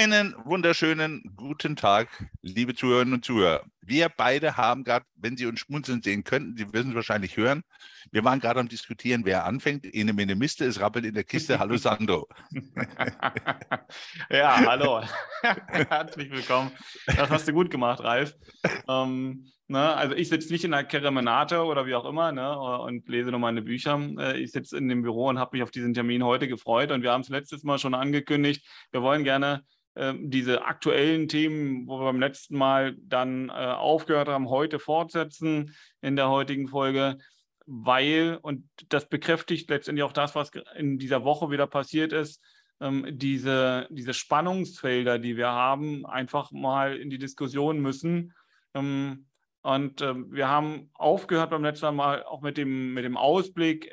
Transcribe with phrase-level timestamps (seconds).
[0.00, 2.08] Einen wunderschönen guten Tag,
[2.40, 3.66] liebe Zuhörerinnen und Zuhörer.
[3.82, 7.62] Wir beide haben gerade, wenn Sie uns schmunzeln sehen könnten, Sie würden es wahrscheinlich hören,
[8.10, 9.84] wir waren gerade am Diskutieren, wer anfängt.
[9.84, 11.58] Ene Mene Miste, es rappelt in der Kiste.
[11.58, 12.26] Hallo Sandro.
[14.30, 15.02] ja, hallo.
[15.42, 16.70] Herzlich willkommen.
[17.04, 18.34] Das hast du gut gemacht, Ralf.
[18.88, 23.06] Ähm, ne, also ich sitze nicht in der Keremenate oder wie auch immer ne, und
[23.06, 24.00] lese nur meine Bücher.
[24.18, 26.90] Äh, ich sitze in dem Büro und habe mich auf diesen Termin heute gefreut.
[26.90, 28.66] Und wir haben es letztes Mal schon angekündigt.
[28.92, 29.62] Wir wollen gerne
[29.96, 36.16] diese aktuellen Themen, wo wir beim letzten Mal dann äh, aufgehört haben, heute fortsetzen in
[36.16, 37.18] der heutigen Folge,
[37.66, 42.40] weil, und das bekräftigt letztendlich auch das, was in dieser Woche wieder passiert ist,
[42.80, 48.32] ähm, diese, diese Spannungsfelder, die wir haben, einfach mal in die Diskussion müssen.
[48.74, 49.26] Ähm,
[49.62, 53.92] und wir haben aufgehört beim letzten Mal auch mit dem, mit dem Ausblick,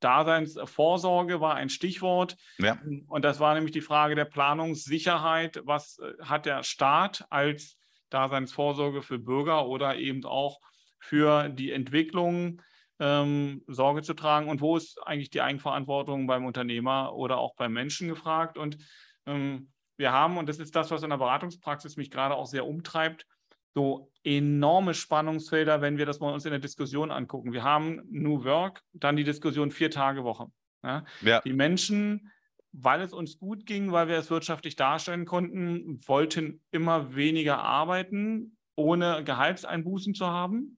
[0.00, 2.36] Daseinsvorsorge war ein Stichwort.
[2.58, 2.78] Ja.
[3.06, 5.60] Und das war nämlich die Frage der Planungssicherheit.
[5.64, 7.76] Was äh, hat der Staat als
[8.10, 10.60] Daseinsvorsorge für Bürger oder eben auch
[10.98, 12.60] für die Entwicklung
[12.98, 14.48] ähm, Sorge zu tragen?
[14.48, 18.58] Und wo ist eigentlich die Eigenverantwortung beim Unternehmer oder auch beim Menschen gefragt?
[18.58, 18.78] Und
[19.26, 22.66] ähm, wir haben, und das ist das, was in der Beratungspraxis mich gerade auch sehr
[22.66, 23.26] umtreibt,
[23.74, 27.52] so enorme Spannungsfelder, wenn wir das mal uns in der Diskussion angucken.
[27.52, 30.46] Wir haben New Work, dann die Diskussion vier Tage Woche.
[30.82, 31.04] Ja?
[31.22, 31.40] Ja.
[31.40, 32.30] Die Menschen,
[32.72, 38.56] weil es uns gut ging, weil wir es wirtschaftlich darstellen konnten, wollten immer weniger arbeiten,
[38.76, 40.76] ohne Gehaltseinbußen zu haben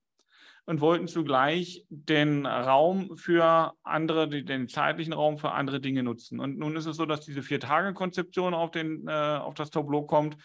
[0.65, 6.39] und wollten zugleich den Raum für andere, den zeitlichen Raum für andere Dinge nutzen.
[6.39, 10.37] Und nun ist es so, dass diese Vier-Tage-Konzeption auf, äh, auf das Tableau kommt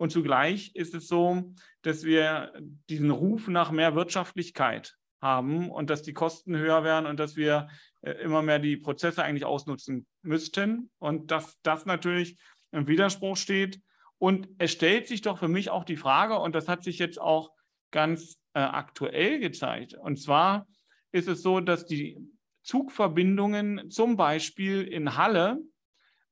[0.00, 2.54] und zugleich ist es so, dass wir
[2.88, 7.68] diesen Ruf nach mehr Wirtschaftlichkeit haben und dass die Kosten höher werden und dass wir
[8.00, 12.38] äh, immer mehr die Prozesse eigentlich ausnutzen müssten und dass das natürlich
[12.72, 13.82] im Widerspruch steht.
[14.16, 17.20] Und es stellt sich doch für mich auch die Frage, und das hat sich jetzt
[17.20, 17.50] auch
[17.90, 20.66] ganz äh, aktuell gezeigt, und zwar
[21.12, 22.16] ist es so, dass die
[22.62, 25.58] Zugverbindungen zum Beispiel in Halle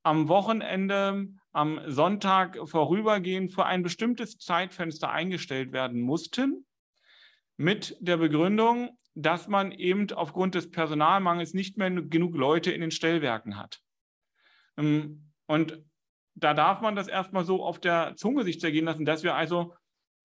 [0.05, 1.29] am Wochenende
[1.59, 6.65] am Sonntag vorübergehend für ein bestimmtes Zeitfenster eingestellt werden mussten,
[7.57, 12.93] mit der Begründung, dass man eben aufgrund des Personalmangels nicht mehr genug Leute in den
[12.93, 13.81] Stellwerken hat.
[14.77, 15.83] Ähm, und
[16.37, 19.75] da darf man das erstmal so auf der Zunge sich zergehen lassen, dass wir also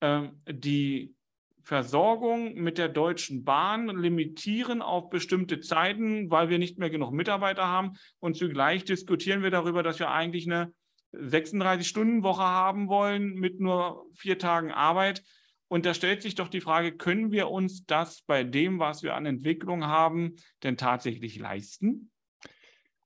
[0.02, 1.16] äh, die
[1.62, 7.66] Versorgung mit der Deutschen Bahn limitieren auf bestimmte Zeiten, weil wir nicht mehr genug Mitarbeiter
[7.66, 7.94] haben.
[8.20, 10.72] Und zugleich diskutieren wir darüber, dass wir eigentlich eine
[11.14, 15.24] 36-Stunden-Woche haben wollen mit nur vier Tagen Arbeit.
[15.68, 19.16] Und da stellt sich doch die Frage, können wir uns das bei dem, was wir
[19.16, 22.12] an Entwicklung haben, denn tatsächlich leisten?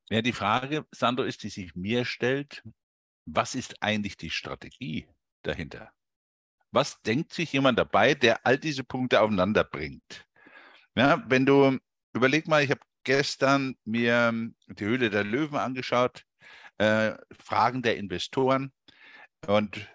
[0.09, 2.63] Ja, die Frage, Sandro, ist, die sich mir stellt,
[3.25, 5.07] was ist eigentlich die Strategie
[5.44, 5.91] dahinter?
[6.72, 10.25] Was denkt sich jemand dabei, der all diese Punkte aufeinander bringt?
[10.95, 11.78] Ja, wenn du,
[12.13, 14.34] überleg mal, ich habe gestern mir
[14.68, 16.26] die Höhle der Löwen angeschaut
[16.77, 18.71] äh, Fragen der Investoren.
[19.47, 19.88] Und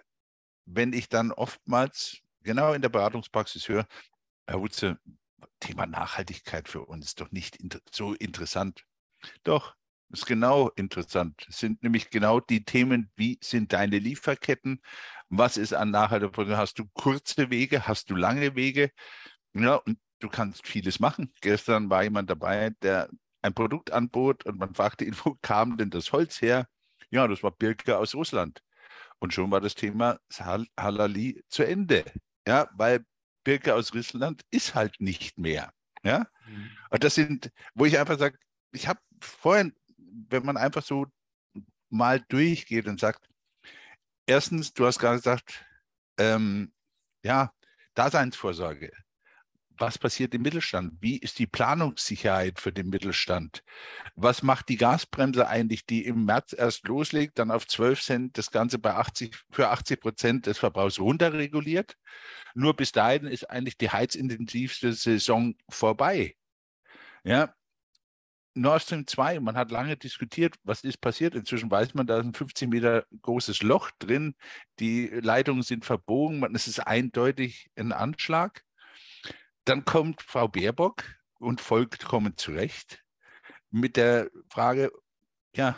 [0.64, 3.86] wenn ich dann oftmals genau in der Beratungspraxis höre,
[4.46, 4.98] Herr Wutze,
[5.60, 8.84] Thema Nachhaltigkeit für uns ist doch nicht inter so interessant.
[9.44, 9.76] Doch,
[10.10, 11.46] ist genau interessant.
[11.48, 14.80] Es sind nämlich genau die Themen, wie sind deine Lieferketten?
[15.28, 16.48] Was ist an Nachhaltigkeit?
[16.48, 17.86] Hast du kurze Wege?
[17.86, 18.90] Hast du lange Wege?
[19.54, 21.32] Ja, und du kannst vieles machen.
[21.40, 23.08] Gestern war jemand dabei, der
[23.42, 26.68] ein Produkt anbot und man fragte ihn, wo kam denn das Holz her?
[27.10, 28.62] Ja, das war Birke aus Russland.
[29.18, 30.18] Und schon war das Thema
[30.78, 32.04] Halali zu Ende.
[32.46, 33.04] Ja, weil
[33.44, 35.72] Birke aus Russland ist halt nicht mehr.
[36.02, 36.70] Ja, mhm.
[36.90, 38.36] und das sind, wo ich einfach sage,
[38.72, 41.06] ich habe vorhin, wenn man einfach so
[41.90, 43.28] mal durchgeht und sagt,
[44.26, 45.64] erstens, du hast gerade gesagt,
[46.18, 46.72] ähm,
[47.22, 47.52] ja,
[47.94, 48.90] Daseinsvorsorge
[49.78, 50.94] was passiert im Mittelstand?
[51.00, 53.62] Wie ist die Planungssicherheit für den Mittelstand?
[54.14, 58.50] Was macht die Gasbremse eigentlich, die im März erst loslegt, dann auf 12 Cent das
[58.50, 61.96] Ganze bei 80, für 80 Prozent des Verbrauchs runterreguliert?
[62.54, 66.36] Nur bis dahin ist eigentlich die heizintensivste Saison vorbei.
[67.24, 67.54] Ja,
[68.54, 71.34] Nord Stream 2, man hat lange diskutiert, was ist passiert.
[71.34, 74.34] Inzwischen weiß man, da ist ein 15 Meter großes Loch drin.
[74.78, 76.44] Die Leitungen sind verbogen.
[76.54, 78.62] Es ist eindeutig ein Anschlag.
[79.64, 81.04] Dann kommt Frau Baerbock
[81.38, 83.02] und folgt kommen zurecht
[83.70, 84.90] mit der Frage,
[85.54, 85.76] ja,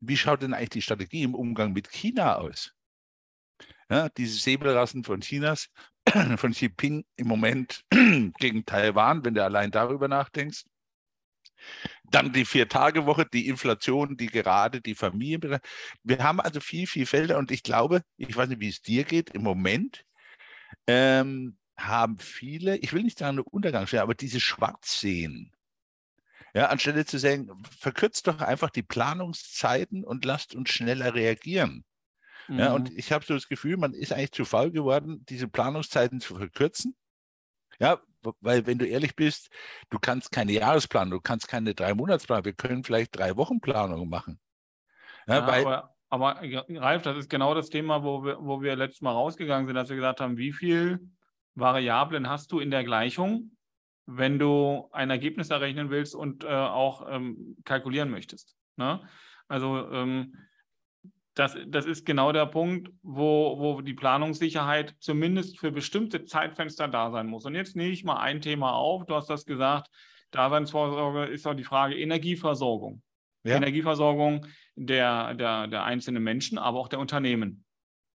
[0.00, 2.72] wie schaut denn eigentlich die Strategie im Umgang mit China aus?
[3.88, 5.68] Ja, diese Säbelrassen von Chinas,
[6.36, 10.64] von Xi Jinping im Moment gegen Taiwan, wenn du allein darüber nachdenkst,
[12.10, 15.60] Dann die Vier-Tage-Woche, die Inflation, die gerade die Familie.
[16.02, 19.04] Wir haben also viel, viel Felder und ich glaube, ich weiß nicht, wie es dir
[19.04, 20.04] geht, im Moment
[20.86, 25.52] ähm, haben viele, ich will nicht sagen eine Untergangsstelle, aber diese Schwarzsehen.
[26.54, 31.84] Ja, anstelle zu sagen, verkürzt doch einfach die Planungszeiten und lasst uns schneller reagieren.
[32.48, 32.58] Mhm.
[32.58, 32.98] Ja, und mhm.
[32.98, 36.96] ich habe so das Gefühl, man ist eigentlich zu faul geworden, diese Planungszeiten zu verkürzen.
[37.78, 38.00] Ja,
[38.40, 39.50] weil wenn du ehrlich bist,
[39.90, 44.40] du kannst keine Jahresplanung, du kannst keine drei Monatsplanung, wir können vielleicht drei Wochenplanungen machen.
[45.26, 46.40] Ja, ja, weil, aber, aber
[46.80, 49.90] Ralf, das ist genau das Thema, wo wir, wo wir letztes Mal rausgegangen sind, dass
[49.90, 51.00] wir gesagt haben, wie viele
[51.56, 53.56] Variablen hast du in der Gleichung,
[54.06, 58.56] wenn du ein Ergebnis errechnen willst und äh, auch ähm, kalkulieren möchtest.
[58.76, 59.00] Ne?
[59.48, 60.36] Also ähm,
[61.34, 67.10] das, das ist genau der Punkt, wo, wo die Planungssicherheit zumindest für bestimmte Zeitfenster da
[67.10, 67.44] sein muss.
[67.44, 69.04] Und jetzt nehme ich mal ein Thema auf.
[69.06, 69.90] Du hast das gesagt,
[70.30, 73.02] Daseinsvorsorge ist auch die Frage Energieversorgung.
[73.44, 73.56] Ja.
[73.56, 77.64] Energieversorgung der, der, der einzelnen Menschen, aber auch der Unternehmen.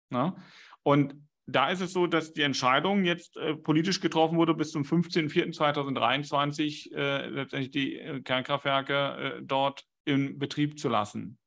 [0.09, 0.35] Ne?
[0.83, 1.15] Und
[1.47, 6.95] da ist es so, dass die Entscheidung jetzt äh, politisch getroffen wurde, bis zum 15.04.2023
[6.95, 11.39] äh, letztendlich die äh, Kernkraftwerke äh, dort in Betrieb zu lassen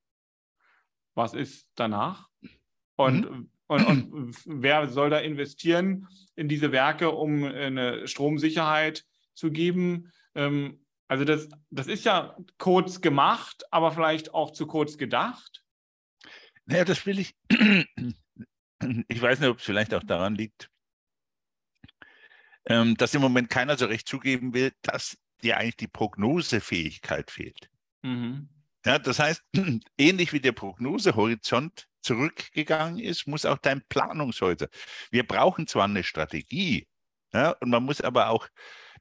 [1.14, 2.28] was ist danach?
[2.96, 3.50] Und, mhm.
[3.66, 9.04] und, und, wer soll da investieren in diese Werke, um eine Stromsicherheit
[9.34, 10.12] zu geben?
[10.34, 15.64] Ähm, also das, das ist ja kurz gemacht, aber vielleicht auch zu kurz gedacht.
[16.66, 17.34] Naja, das will ich.
[19.08, 20.70] Ich weiß nicht, ob es vielleicht auch daran liegt,
[22.66, 27.70] ähm, dass im Moment keiner so recht zugeben will, dass dir eigentlich die Prognosefähigkeit fehlt.
[28.02, 28.48] Mhm.
[28.84, 29.42] Ja, das heißt,
[29.98, 34.70] ähnlich wie der Prognosehorizont zurückgegangen ist, muss auch dein Planungshorizont.
[35.10, 36.86] Wir brauchen zwar eine Strategie,
[37.32, 38.46] ja, und man muss aber auch,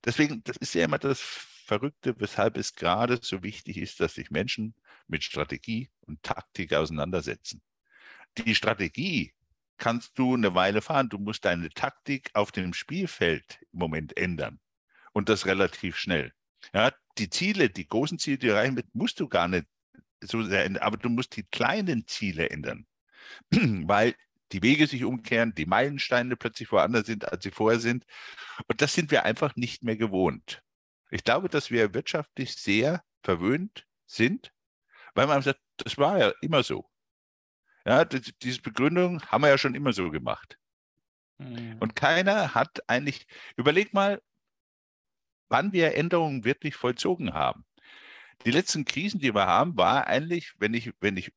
[0.05, 4.31] deswegen, das ist ja immer das Verrückte, weshalb es gerade so wichtig ist, dass sich
[4.31, 4.75] Menschen
[5.07, 7.61] mit Strategie und Taktik auseinandersetzen.
[8.37, 9.33] Die Strategie
[9.83, 11.09] kannst du eine Weile fahren.
[11.09, 14.61] Du musst deine Taktik auf dem Spielfeld im Moment ändern.
[15.11, 16.31] Und das relativ schnell.
[16.73, 19.65] Ja, die Ziele, die großen Ziele, die erreichen wird, musst du gar nicht
[20.21, 22.87] so sehr ändern, aber du musst die kleinen Ziele ändern,
[23.51, 24.15] weil
[24.53, 28.05] die Wege sich umkehren, die Meilensteine plötzlich woanders sind, als sie vorher sind.
[28.67, 30.61] Und das sind wir einfach nicht mehr gewohnt.
[31.11, 34.53] Ich glaube, dass wir wirtschaftlich sehr verwöhnt sind,
[35.13, 36.89] weil man sagt, das war ja immer so.
[37.85, 40.57] Ja, diese Begründung haben wir ja schon immer so gemacht.
[41.37, 41.77] Mhm.
[41.79, 43.27] Und keiner hat eigentlich,
[43.57, 44.21] überleg mal,
[45.49, 47.65] wann wir Änderungen wirklich vollzogen haben.
[48.45, 51.31] Die letzten Krisen, die wir haben, war eigentlich, wenn ich, wenn ich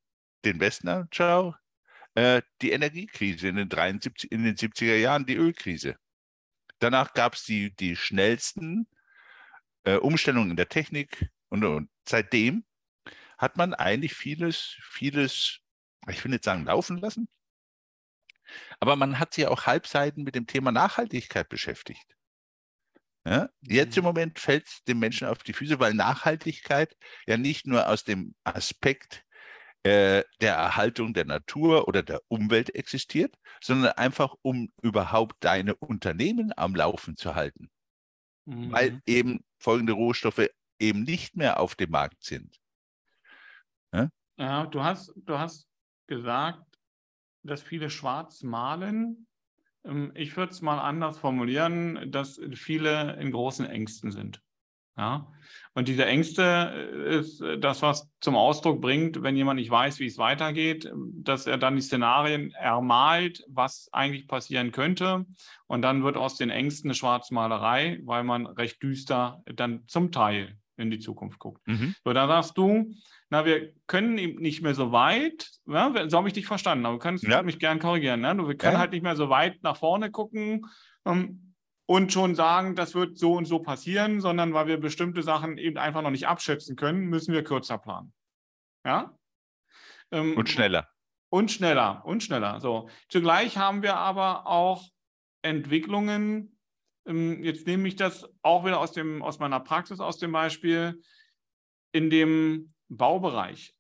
[0.45, 1.59] den Westen anschaue,
[2.15, 5.97] äh, die Energiekrise in den, 73, in den 70er Jahren, die Ölkrise.
[6.79, 8.87] Danach gab es die, die schnellsten
[9.85, 12.65] äh, Umstellungen in der Technik und, und seitdem
[13.39, 15.61] hat man eigentlich vieles, vieles,
[16.09, 17.29] ich will nicht sagen laufen lassen,
[18.81, 22.17] aber man hat sich auch Halbseiten mit dem Thema Nachhaltigkeit beschäftigt.
[23.27, 23.49] Ja?
[23.63, 24.09] Jetzt im mhm.
[24.09, 28.35] Moment fällt es dem Menschen auf die Füße, weil Nachhaltigkeit ja nicht nur aus dem
[28.45, 29.25] Aspekt
[29.83, 36.53] äh, der Erhaltung der Natur oder der Umwelt existiert, sondern einfach um überhaupt deine Unternehmen
[36.57, 37.71] am Laufen zu halten.
[38.45, 38.71] Mhm.
[38.71, 40.49] Weil eben folgende Rohstoffe
[40.79, 42.61] eben nicht mehr auf dem Markt sind.
[43.93, 44.09] Ja,
[44.39, 45.66] ja du, hast, du hast
[46.07, 46.65] gesagt,
[47.43, 49.27] dass viele schwarz malen
[49.87, 54.43] ähm, ich würde es mal anders formulieren, dass viele in großen Ängsten sind.
[54.97, 55.31] Ja?
[55.75, 60.07] Und diese Ängste äh, ist das, was zum Ausdruck bringt, wenn jemand nicht weiß, wie
[60.07, 65.27] es weitergeht, dass er dann die Szenarien ermalt, was eigentlich passieren könnte.
[65.67, 70.59] Und dann wird aus den Ängsten eine Schwarzmalerei, weil man recht düster dann zum Teil
[70.79, 71.67] in die Zukunft guckt.
[71.67, 71.95] Mhm.
[72.05, 72.93] So, da sagst du,
[73.29, 76.95] na, wir können eben nicht mehr so weit, ja, so habe ich dich verstanden, aber
[76.95, 77.43] du kannst ja.
[77.43, 78.21] mich gern korrigieren.
[78.21, 78.37] Ne?
[78.37, 78.79] Wir können ja.
[78.79, 80.67] halt nicht mehr so weit nach vorne gucken
[81.05, 81.55] ähm,
[81.87, 85.77] und schon sagen, das wird so und so passieren, sondern weil wir bestimmte Sachen eben
[85.77, 88.13] einfach noch nicht abschätzen können, müssen wir kürzer planen.
[88.85, 89.17] Ja?
[90.13, 90.89] Ähm, und schneller.
[91.29, 92.61] Und schneller, und schneller.
[92.61, 92.89] So.
[93.09, 94.85] Zugleich haben wir aber auch
[95.43, 96.57] Entwicklungen,
[97.07, 101.03] ähm, jetzt nehme ich das auch wieder aus, dem, aus meiner Praxis, aus dem Beispiel,
[101.91, 103.75] in dem Baubereich.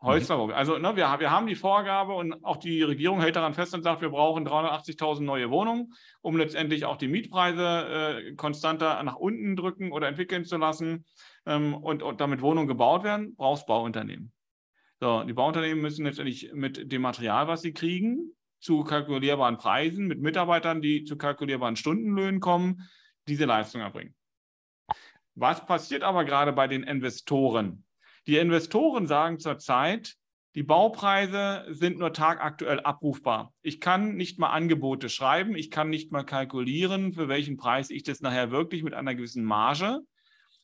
[0.00, 0.06] Mhm.
[0.06, 0.50] Holzbau.
[0.50, 3.82] Also ne, wir, wir haben die Vorgabe und auch die Regierung hält daran fest und
[3.82, 7.62] sagt, wir brauchen 380.000 neue Wohnungen, um letztendlich auch die Mietpreise
[8.26, 11.04] äh, konstanter nach unten drücken oder entwickeln zu lassen
[11.46, 14.32] ähm, und, und damit Wohnungen gebaut werden, brauchst Bauunternehmen.
[15.00, 20.20] So, die Bauunternehmen müssen letztendlich mit dem Material, was sie kriegen, zu kalkulierbaren Preisen, mit
[20.20, 22.88] Mitarbeitern, die zu kalkulierbaren Stundenlöhnen kommen,
[23.28, 24.14] diese Leistung erbringen.
[25.34, 27.84] Was passiert aber gerade bei den Investoren?
[28.26, 30.14] Die Investoren sagen zurzeit,
[30.54, 33.52] die Baupreise sind nur tagaktuell abrufbar.
[33.62, 38.04] Ich kann nicht mal Angebote schreiben, ich kann nicht mal kalkulieren, für welchen Preis ich
[38.04, 39.98] das nachher wirklich mit einer gewissen Marge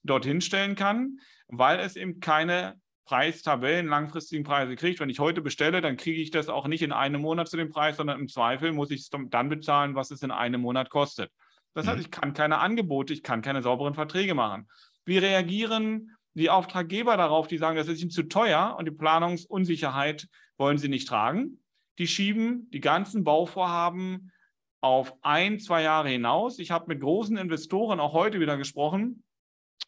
[0.05, 5.00] dorthin stellen kann, weil es eben keine Preistabellen, langfristigen Preise kriegt.
[5.00, 7.71] Wenn ich heute bestelle, dann kriege ich das auch nicht in einem Monat zu dem
[7.71, 11.33] Preis, sondern im Zweifel muss ich es dann bezahlen, was es in einem Monat kostet.
[11.75, 12.02] Das heißt, mhm.
[12.02, 14.69] ich kann keine Angebote, ich kann keine sauberen Verträge machen.
[15.05, 20.28] Wie reagieren die Auftraggeber darauf, die sagen, das ist ihnen zu teuer und die Planungsunsicherheit
[20.56, 21.62] wollen sie nicht tragen.
[21.99, 24.32] Die schieben die ganzen Bauvorhaben
[24.80, 26.59] auf ein, zwei Jahre hinaus.
[26.59, 29.23] Ich habe mit großen Investoren auch heute wieder gesprochen,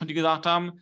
[0.07, 0.81] die gesagt haben,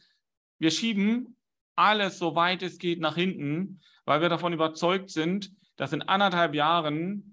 [0.59, 1.37] wir schieben
[1.77, 6.55] alles so weit es geht nach hinten, weil wir davon überzeugt sind, dass in anderthalb
[6.55, 7.30] Jahren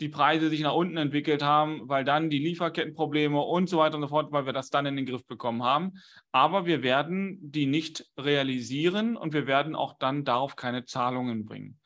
[0.00, 4.02] die Preise sich nach unten entwickelt haben, weil dann die Lieferkettenprobleme und so weiter und
[4.02, 5.92] so fort, weil wir das dann in den Griff bekommen haben.
[6.32, 11.78] Aber wir werden die nicht realisieren und wir werden auch dann darauf keine Zahlungen bringen.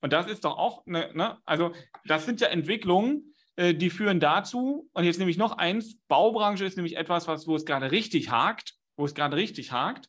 [0.00, 1.72] Und das ist doch auch, eine, ne, also
[2.06, 6.64] das sind ja Entwicklungen, äh, die führen dazu, und jetzt nehme ich noch eins, Baubranche
[6.64, 10.08] ist nämlich etwas, was, wo es gerade richtig hakt, wo es gerade richtig hakt.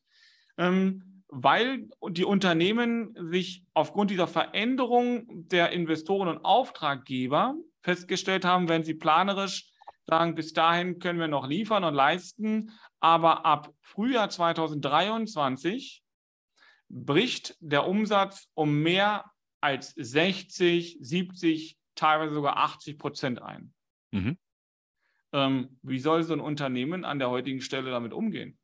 [0.57, 8.83] Ähm, weil die Unternehmen sich aufgrund dieser Veränderung der Investoren und Auftraggeber festgestellt haben, wenn
[8.83, 9.71] sie planerisch
[10.07, 16.03] sagen, bis dahin können wir noch liefern und leisten, aber ab Frühjahr 2023
[16.89, 19.25] bricht der Umsatz um mehr
[19.61, 23.73] als 60, 70, teilweise sogar 80 Prozent ein.
[24.11, 24.37] Mhm.
[25.31, 28.58] Ähm, wie soll so ein Unternehmen an der heutigen Stelle damit umgehen?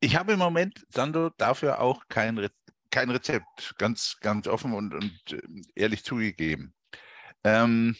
[0.00, 2.50] Ich habe im Moment, Sandro, dafür auch kein, Re
[2.90, 5.42] kein Rezept, ganz, ganz offen und, und äh,
[5.74, 6.74] ehrlich zugegeben.
[7.42, 7.96] Ähm,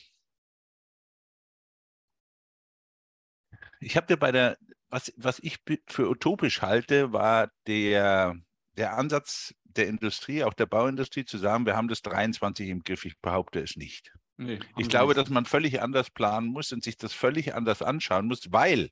[3.81, 4.57] ich habe dir bei der,
[4.89, 8.37] was, was ich für utopisch halte, war der,
[8.77, 13.05] der Ansatz der Industrie, auch der Bauindustrie, zu sagen, wir haben das 23 im Griff.
[13.05, 14.13] Ich behaupte es nicht.
[14.37, 15.19] Nee, ich glaube, nicht.
[15.19, 18.91] dass man völlig anders planen muss und sich das völlig anders anschauen muss, weil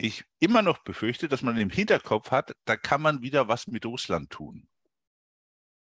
[0.00, 3.84] ich immer noch befürchte, dass man im Hinterkopf hat, da kann man wieder was mit
[3.84, 4.68] Russland tun.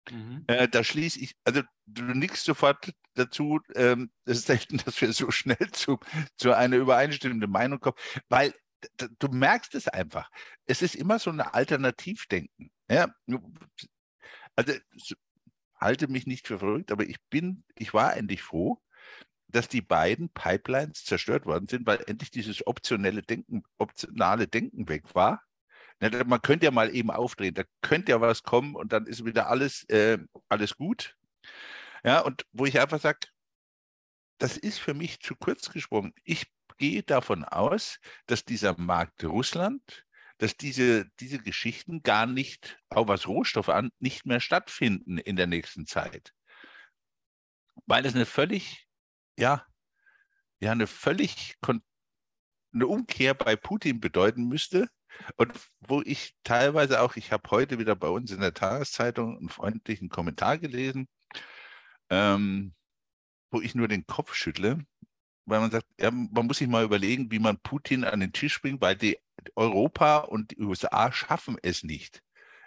[0.09, 0.43] Mhm.
[0.47, 5.11] Äh, da schließe ich, also du nickst sofort dazu, ähm, es ist selten, dass wir
[5.13, 5.99] so schnell zu,
[6.37, 7.97] zu einer übereinstimmenden Meinung kommen,
[8.29, 8.53] weil
[9.19, 10.29] du merkst es einfach.
[10.65, 12.71] Es ist immer so ein Alternativdenken.
[12.89, 13.13] Ja?
[14.55, 14.73] Also
[15.79, 18.81] halte mich nicht für verrückt, aber ich bin, ich war endlich froh,
[19.49, 25.15] dass die beiden Pipelines zerstört worden sind, weil endlich dieses optionelle Denken, optionale Denken weg
[25.15, 25.41] war.
[25.99, 29.47] Man könnte ja mal eben aufdrehen, da könnte ja was kommen und dann ist wieder
[29.47, 31.15] alles, äh, alles gut.
[32.03, 33.19] Ja, und wo ich einfach sage,
[34.37, 36.13] das ist für mich zu kurz gesprungen.
[36.23, 36.45] Ich
[36.77, 40.05] gehe davon aus, dass dieser Markt Russland,
[40.37, 45.47] dass diese, diese Geschichten gar nicht, auch was Rohstoffe an, nicht mehr stattfinden in der
[45.47, 46.33] nächsten Zeit.
[47.87, 48.86] Weil es eine völlig
[49.37, 49.65] ja,
[50.59, 51.57] ja eine völlig
[52.73, 54.89] eine Umkehr bei Putin bedeuten müsste.
[55.35, 59.49] Und wo ich teilweise auch, ich habe heute wieder bei uns in der Tageszeitung einen
[59.49, 61.07] freundlichen Kommentar gelesen,
[62.09, 62.73] ähm,
[63.49, 64.85] wo ich nur den Kopf schüttle,
[65.45, 68.61] weil man sagt, ja, man muss sich mal überlegen, wie man Putin an den Tisch
[68.61, 69.17] bringt, weil die
[69.55, 72.21] Europa und die USA schaffen es nicht.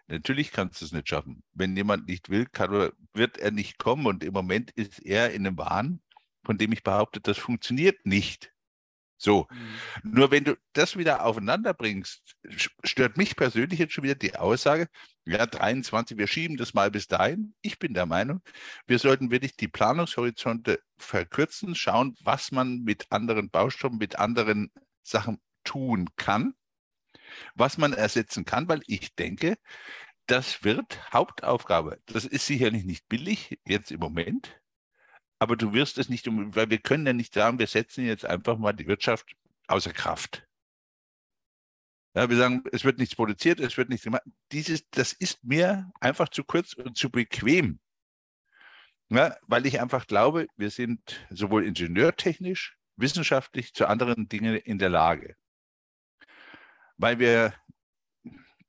[0.09, 1.45] Natürlich kannst du es nicht schaffen.
[1.53, 4.07] Wenn jemand nicht will, kann, wird er nicht kommen.
[4.07, 6.03] Und im Moment ist er in einem Wahn,
[6.45, 8.53] von dem ich behaupte, das funktioniert nicht.
[9.21, 9.47] So.
[9.51, 10.13] Mhm.
[10.15, 12.23] Nur wenn du das wieder aufeinander bringst,
[12.83, 14.89] stört mich persönlich jetzt schon wieder die Aussage,
[15.27, 17.55] ja, 23, wir schieben das mal bis dahin.
[17.61, 18.41] Ich bin der Meinung,
[18.87, 25.39] wir sollten wirklich die Planungshorizonte verkürzen, schauen, was man mit anderen Baustoffen, mit anderen Sachen
[25.65, 26.55] tun kann,
[27.55, 29.59] was man ersetzen kann, weil ich denke,
[30.27, 32.01] das wird Hauptaufgabe.
[32.07, 34.60] Das ist sicherlich nicht billig jetzt im Moment,
[35.41, 38.59] aber du wirst es nicht, weil wir können ja nicht sagen, wir setzen jetzt einfach
[38.59, 39.35] mal die Wirtschaft
[39.67, 40.47] außer Kraft.
[42.15, 44.23] Ja, wir sagen, es wird nichts produziert, es wird nichts gemacht.
[44.53, 47.81] Dieses, das ist mir einfach zu kurz und zu bequem.
[49.09, 54.91] Ja, weil ich einfach glaube, wir sind sowohl ingenieurtechnisch, wissenschaftlich zu anderen Dingen in der
[54.91, 55.37] Lage.
[56.99, 57.55] Weil wir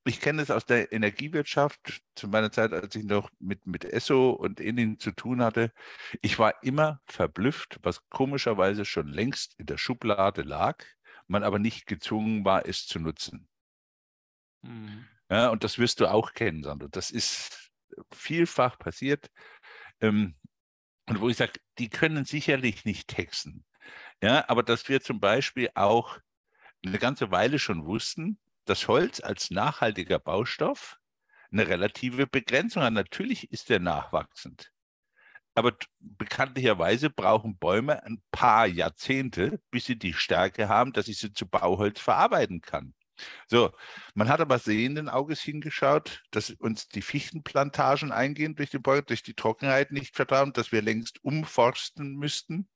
[0.04, 4.32] ich kenne es aus der Energiewirtschaft zu meiner Zeit, als ich noch mit, mit ESSO
[4.32, 5.72] und Ihnen zu tun hatte.
[6.22, 10.84] Ich war immer verblüfft, was komischerweise schon längst in der Schublade lag,
[11.28, 13.48] man aber nicht gezwungen war, es zu nutzen.
[14.64, 15.06] Mhm.
[15.30, 16.88] Ja, und das wirst du auch kennen, Sandro.
[16.88, 17.72] Das ist
[18.12, 19.30] vielfach passiert.
[20.02, 20.36] Ähm,
[21.08, 23.66] und wo ich sage, die können sicherlich nicht texten.
[24.22, 26.20] Ja, aber dass wir zum Beispiel auch
[26.86, 30.98] eine ganze Weile schon wussten, dass Holz als nachhaltiger Baustoff
[31.52, 32.94] eine relative Begrenzung hat.
[32.94, 34.72] Natürlich ist er nachwachsend.
[35.54, 41.34] Aber bekanntlicherweise brauchen Bäume ein paar Jahrzehnte, bis sie die Stärke haben, dass ich sie
[41.34, 42.94] zu Bauholz verarbeiten kann.
[43.48, 43.72] So,
[44.14, 49.24] man hat aber sehenden Auges hingeschaut, dass uns die Fichtenplantagen eingehen durch die Bäume, durch
[49.24, 52.70] die Trockenheit nicht vertrauen, dass wir längst umforsten müssten.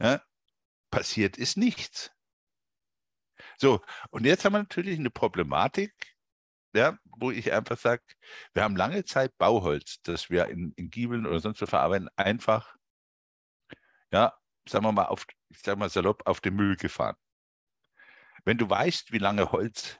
[0.00, 0.20] Ja,
[0.90, 2.10] passiert ist nichts.
[3.62, 6.16] So, und jetzt haben wir natürlich eine Problematik,
[6.74, 8.02] ja, wo ich einfach sage,
[8.54, 12.74] wir haben lange Zeit Bauholz, das wir in, in Giebeln oder sonst wo verarbeiten, einfach,
[14.10, 14.36] ja,
[14.68, 17.14] sagen wir mal, auf, ich sag mal salopp, auf den Müll gefahren.
[18.44, 19.96] Wenn du weißt, wie lange Holz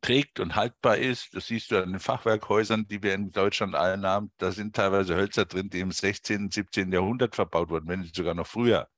[0.00, 4.06] trägt und haltbar ist, das siehst du an den Fachwerkhäusern, die wir in Deutschland allen
[4.06, 6.92] haben, da sind teilweise Hölzer drin, die im 16., 17.
[6.92, 8.88] Jahrhundert verbaut wurden, wenn nicht sogar noch früher.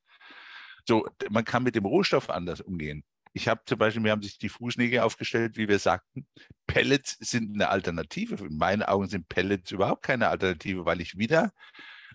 [0.87, 3.02] So, man kann mit dem Rohstoff anders umgehen.
[3.32, 6.26] Ich habe zum Beispiel, wir haben sich die Fußnägel aufgestellt, wie wir sagten,
[6.66, 8.44] Pellets sind eine Alternative.
[8.44, 11.52] In meinen Augen sind Pellets überhaupt keine Alternative, weil ich wieder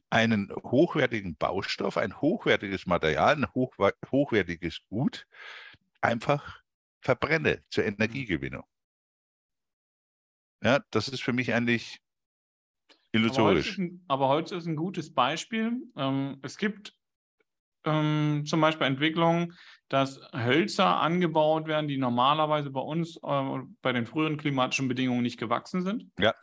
[0.09, 3.75] einen hochwertigen Baustoff, ein hochwertiges Material, ein hoch,
[4.11, 5.25] hochwertiges Gut
[6.01, 6.61] einfach
[7.01, 8.63] verbrenne zur Energiegewinnung.
[10.63, 11.99] Ja, das ist für mich eigentlich
[13.11, 13.79] illusorisch.
[14.07, 15.81] Aber Holz ist ein, Holz ist ein gutes Beispiel.
[15.95, 16.93] Ähm, es gibt
[17.85, 19.53] ähm, zum Beispiel Entwicklungen,
[19.89, 25.39] dass Hölzer angebaut werden, die normalerweise bei uns äh, bei den früheren klimatischen Bedingungen nicht
[25.39, 26.05] gewachsen sind.
[26.19, 26.33] Ja.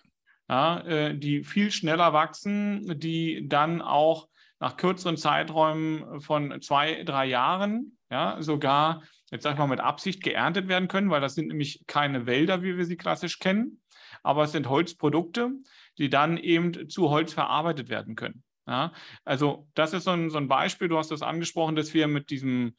[0.48, 4.28] ja äh, die viel schneller wachsen, die dann auch
[4.60, 10.22] nach kürzeren Zeiträumen von zwei, drei Jahren ja, sogar, jetzt sag ich mal, mit Absicht
[10.22, 13.80] geerntet werden können, weil das sind nämlich keine Wälder, wie wir sie klassisch kennen,
[14.22, 15.50] aber es sind Holzprodukte,
[15.96, 18.44] die dann eben zu Holz verarbeitet werden können.
[18.68, 18.92] Ja,
[19.24, 22.30] also das ist so ein, so ein Beispiel, du hast das angesprochen, dass wir mit
[22.30, 22.76] diesem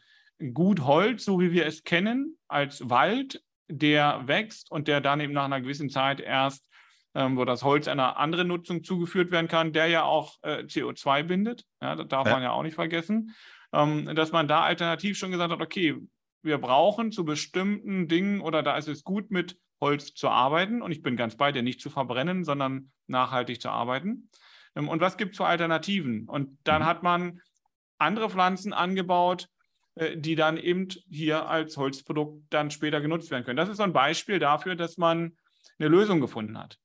[0.54, 5.34] Gut Holz, so wie wir es kennen, als Wald, der wächst und der dann eben
[5.34, 6.66] nach einer gewissen Zeit erst,
[7.16, 11.24] ähm, wo das Holz einer anderen Nutzung zugeführt werden kann, der ja auch äh, CO2
[11.24, 11.66] bindet.
[11.82, 12.34] Ja, das darf ja.
[12.34, 13.36] man ja auch nicht vergessen.
[13.72, 15.96] Ähm, dass man da alternativ schon gesagt hat, okay,
[16.42, 20.92] wir brauchen zu bestimmten Dingen oder da ist es gut mit Holz zu arbeiten und
[20.92, 24.30] ich bin ganz bei dir, nicht zu verbrennen, sondern nachhaltig zu arbeiten.
[24.76, 26.28] Ähm, und was gibt es für Alternativen?
[26.28, 26.86] Und dann mhm.
[26.86, 27.42] hat man
[27.98, 29.50] andere Pflanzen angebaut,
[29.96, 33.58] die dann eben hier als Holzprodukt dann später genutzt werden können.
[33.58, 35.38] Das ist so ein Beispiel dafür, dass man
[35.78, 36.80] eine Lösung gefunden hat.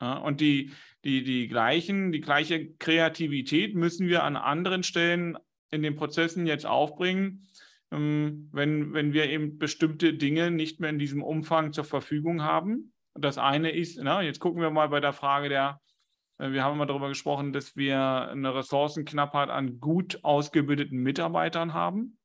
[0.00, 0.72] Ja, und die,
[1.04, 5.38] die, die, gleichen, die gleiche Kreativität müssen wir an anderen Stellen
[5.70, 7.46] in den Prozessen jetzt aufbringen,
[7.90, 12.92] ähm, wenn, wenn wir eben bestimmte Dinge nicht mehr in diesem Umfang zur Verfügung haben.
[13.14, 15.93] Das eine ist, na, jetzt gucken wir mal bei der Frage der, äh,
[16.38, 22.18] wir haben immer darüber gesprochen, dass wir eine Ressourcenknappheit an gut ausgebildeten Mitarbeitern haben.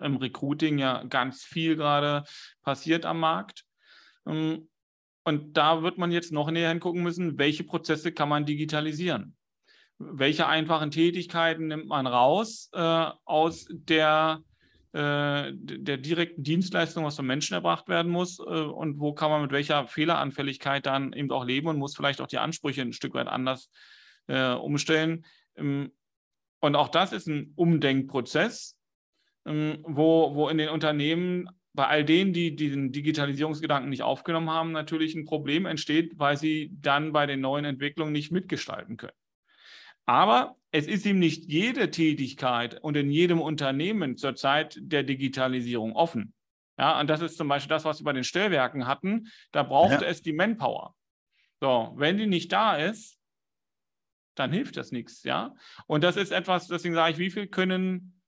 [0.00, 2.24] Im Recruiting ja ganz viel gerade
[2.62, 3.64] passiert am Markt.
[4.26, 4.68] Ähm,
[5.24, 9.36] und da wird man jetzt noch näher hingucken müssen, welche Prozesse kann man digitalisieren?
[9.98, 14.42] Welche einfachen Tätigkeiten nimmt man raus äh, aus der
[14.92, 19.42] äh, der direkten Dienstleistung, was von Menschen erbracht werden muss äh, und wo kann man
[19.42, 23.14] mit welcher Fehleranfälligkeit dann eben auch leben und muss vielleicht auch die Ansprüche ein Stück
[23.14, 23.70] weit anders
[24.26, 25.24] äh, umstellen.
[25.56, 25.92] Ähm,
[26.60, 28.76] und auch das ist ein Umdenkprozess,
[29.46, 34.72] ähm, wo, wo in den Unternehmen bei all denen, die diesen Digitalisierungsgedanken nicht aufgenommen haben,
[34.72, 39.12] natürlich ein Problem entsteht, weil sie dann bei den neuen Entwicklungen nicht mitgestalten können.
[40.10, 45.94] Aber es ist ihm nicht jede Tätigkeit und in jedem Unternehmen zur Zeit der Digitalisierung
[45.94, 46.34] offen.
[46.76, 49.28] Ja, und das ist zum Beispiel das, was wir bei den Stellwerken hatten.
[49.52, 50.10] Da brauchte ja.
[50.10, 50.96] es die Manpower.
[51.60, 53.20] So, wenn die nicht da ist,
[54.34, 55.54] dann hilft das nichts, ja.
[55.86, 58.19] Und das ist etwas, deswegen sage ich, wie viel können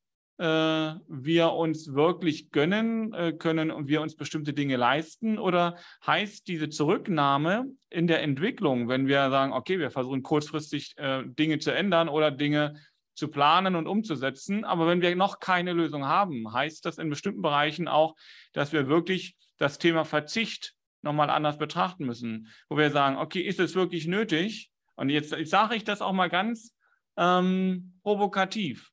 [0.46, 5.38] wir uns wirklich gönnen, äh, können wir uns bestimmte Dinge leisten?
[5.38, 5.76] Oder
[6.07, 11.59] heißt diese Zurücknahme in der Entwicklung, wenn wir sagen, okay, wir versuchen kurzfristig äh, Dinge
[11.59, 12.74] zu ändern oder Dinge
[13.14, 17.42] zu planen und umzusetzen, aber wenn wir noch keine Lösung haben, heißt das in bestimmten
[17.42, 18.16] Bereichen auch,
[18.52, 23.61] dass wir wirklich das Thema Verzicht nochmal anders betrachten müssen, wo wir sagen, okay, ist
[23.61, 24.70] es wirklich nötig?
[24.94, 26.74] Und jetzt, jetzt sage ich das auch mal ganz
[27.16, 28.90] ähm, provokativ.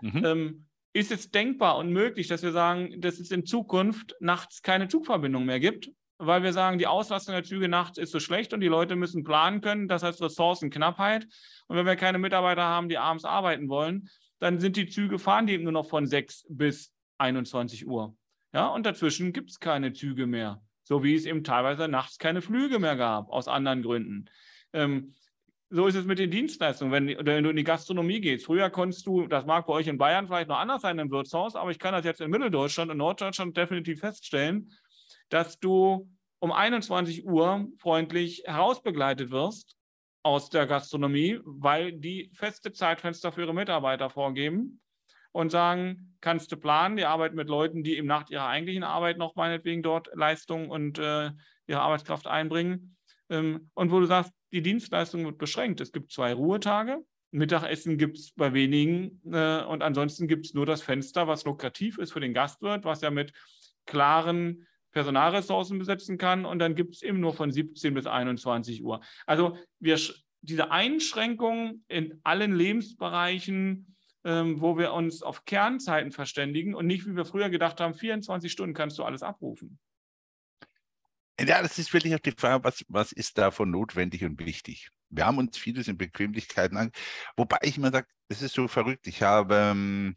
[0.00, 0.24] Mhm.
[0.24, 0.65] Ähm,
[0.96, 5.44] ist es denkbar und möglich, dass wir sagen, dass es in Zukunft nachts keine Zugverbindung
[5.44, 8.66] mehr gibt, weil wir sagen, die Auslastung der Züge nachts ist so schlecht und die
[8.66, 9.88] Leute müssen planen können.
[9.88, 11.26] Das heißt Ressourcenknappheit.
[11.66, 15.46] Und wenn wir keine Mitarbeiter haben, die abends arbeiten wollen, dann sind die Züge fahren
[15.46, 18.16] die eben nur noch von 6 bis 21 Uhr.
[18.54, 20.62] Ja, und dazwischen gibt es keine Züge mehr.
[20.82, 24.30] So wie es eben teilweise nachts keine Flüge mehr gab, aus anderen Gründen.
[24.72, 25.14] Ähm,
[25.68, 28.46] so ist es mit den Dienstleistungen, wenn, wenn, du in die Gastronomie gehst.
[28.46, 31.56] Früher konntest du, das mag bei euch in Bayern vielleicht noch anders sein im Wirtshaus,
[31.56, 34.70] aber ich kann das jetzt in Mitteldeutschland und Norddeutschland definitiv feststellen,
[35.28, 39.76] dass du um 21 Uhr freundlich herausbegleitet wirst
[40.22, 44.80] aus der Gastronomie, weil die feste Zeitfenster für ihre Mitarbeiter vorgeben
[45.32, 49.18] und sagen, kannst du planen, die arbeiten mit Leuten, die eben nach ihrer eigentlichen Arbeit
[49.18, 51.30] noch meinetwegen dort Leistung und äh,
[51.66, 52.96] ihre Arbeitskraft einbringen.
[53.30, 55.80] Ähm, und wo du sagst, die Dienstleistung wird beschränkt.
[55.80, 57.04] Es gibt zwei Ruhetage.
[57.32, 61.98] Mittagessen gibt es bei wenigen äh, und ansonsten gibt es nur das Fenster, was lukrativ
[61.98, 63.32] ist für den Gastwirt, was er mit
[63.84, 66.46] klaren Personalressourcen besetzen kann.
[66.46, 69.00] Und dann gibt es eben nur von 17 bis 21 Uhr.
[69.26, 70.00] Also wir,
[70.40, 77.16] diese Einschränkung in allen Lebensbereichen, ähm, wo wir uns auf Kernzeiten verständigen und nicht, wie
[77.16, 79.78] wir früher gedacht haben, 24 Stunden kannst du alles abrufen.
[81.38, 84.88] Ja, das ist wirklich auch die Frage, was, was ist davon notwendig und wichtig?
[85.10, 86.90] Wir haben uns vieles in Bequemlichkeiten an,
[87.36, 89.06] wobei ich immer sage, es ist so verrückt.
[89.06, 90.16] Ich habe, ähm,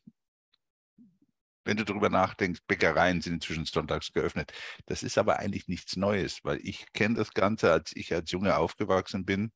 [1.66, 4.54] wenn du darüber nachdenkst, Bäckereien sind inzwischen sonntags geöffnet.
[4.88, 8.58] Das ist aber eigentlich nichts Neues, weil ich kenne das Ganze, als ich als Junge
[8.58, 9.52] aufgewachsen bin.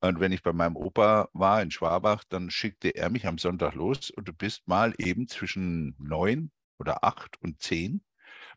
[0.00, 3.74] Und wenn ich bei meinem Opa war in Schwabach, dann schickte er mich am Sonntag
[3.74, 8.02] los und du bist mal eben zwischen neun oder acht und zehn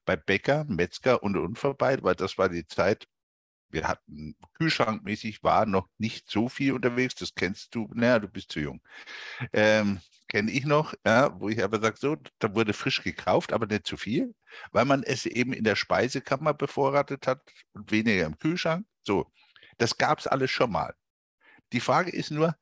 [0.05, 3.07] bei Bäcker, Metzger und und weil das war die Zeit,
[3.69, 8.51] wir hatten kühlschrankmäßig war noch nicht so viel unterwegs, das kennst du, naja, du bist
[8.51, 8.81] zu jung.
[9.53, 9.99] Ähm,
[10.31, 13.85] Kenne ich noch, ja, wo ich aber sage, so, da wurde frisch gekauft, aber nicht
[13.85, 14.33] zu viel,
[14.71, 17.41] weil man es eben in der Speisekammer bevorratet hat
[17.73, 18.85] und weniger im Kühlschrank.
[19.01, 19.29] So,
[19.77, 20.95] das gab es alles schon mal.
[21.73, 22.55] Die Frage ist nur,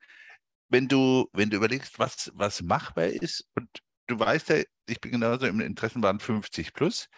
[0.69, 3.69] wenn du, wenn du überlegst, was, was machbar ist und
[4.09, 7.09] du weißt ja, ich bin genauso im Interessenbahn 50 plus.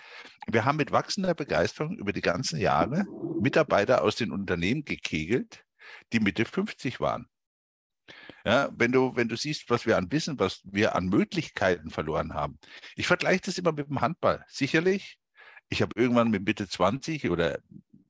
[0.47, 3.05] Wir haben mit wachsender Begeisterung über die ganzen Jahre
[3.39, 5.65] Mitarbeiter aus den Unternehmen gekegelt,
[6.11, 7.27] die Mitte 50 waren.
[8.45, 12.33] Ja, wenn du, wenn du siehst, was wir an Wissen, was wir an Möglichkeiten verloren
[12.33, 12.59] haben.
[12.95, 14.43] Ich vergleiche das immer mit dem Handball.
[14.47, 15.17] Sicherlich,
[15.69, 17.59] ich habe irgendwann mit Mitte 20 oder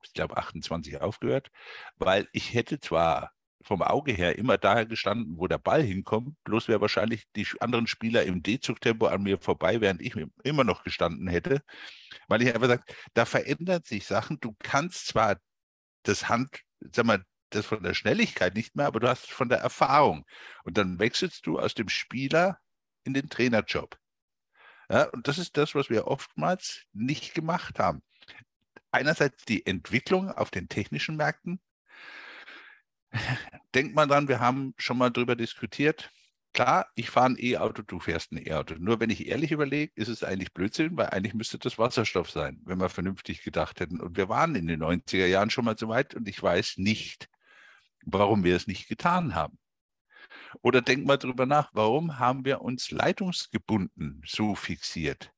[0.04, 1.52] ich glaube 28 aufgehört,
[1.98, 3.32] weil ich hätte zwar
[3.64, 6.36] vom Auge her immer daher gestanden, wo der Ball hinkommt.
[6.44, 10.84] Bloß wäre wahrscheinlich die anderen Spieler im D-Zugtempo an mir vorbei, während ich immer noch
[10.84, 11.62] gestanden hätte.
[12.28, 14.40] Weil ich einfach sage, da verändern sich Sachen.
[14.40, 15.38] Du kannst zwar
[16.04, 19.60] das Hand, sag mal, das von der Schnelligkeit nicht mehr, aber du hast von der
[19.60, 20.26] Erfahrung.
[20.64, 22.58] Und dann wechselst du aus dem Spieler
[23.04, 23.98] in den Trainerjob.
[24.90, 28.02] Ja, und das ist das, was wir oftmals nicht gemacht haben.
[28.92, 31.62] Einerseits die Entwicklung auf den technischen Märkten,
[33.76, 36.12] Denk mal dran, wir haben schon mal darüber diskutiert.
[36.54, 38.76] Klar, ich fahre ein E-Auto, du fährst ein E-Auto.
[38.78, 42.62] Nur wenn ich ehrlich überlege, ist es eigentlich Blödsinn, weil eigentlich müsste das Wasserstoff sein,
[42.66, 44.02] wenn wir vernünftig gedacht hätten.
[44.02, 47.30] Und wir waren in den 90er Jahren schon mal so weit und ich weiß nicht,
[48.06, 49.58] warum wir es nicht getan haben.
[50.62, 55.32] Oder denk mal darüber nach, warum haben wir uns leitungsgebunden so fixiert?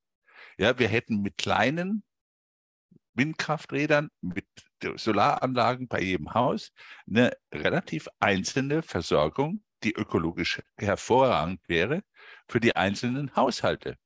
[0.58, 2.02] Ja, wir hätten mit kleinen
[3.14, 4.46] Windkrafträdern, mit
[4.96, 6.72] Solaranlagen bei jedem Haus
[7.08, 12.02] eine relativ einzelne Versorgung, die ökologisch hervorragend wäre
[12.48, 13.96] für die einzelnen Haushalte.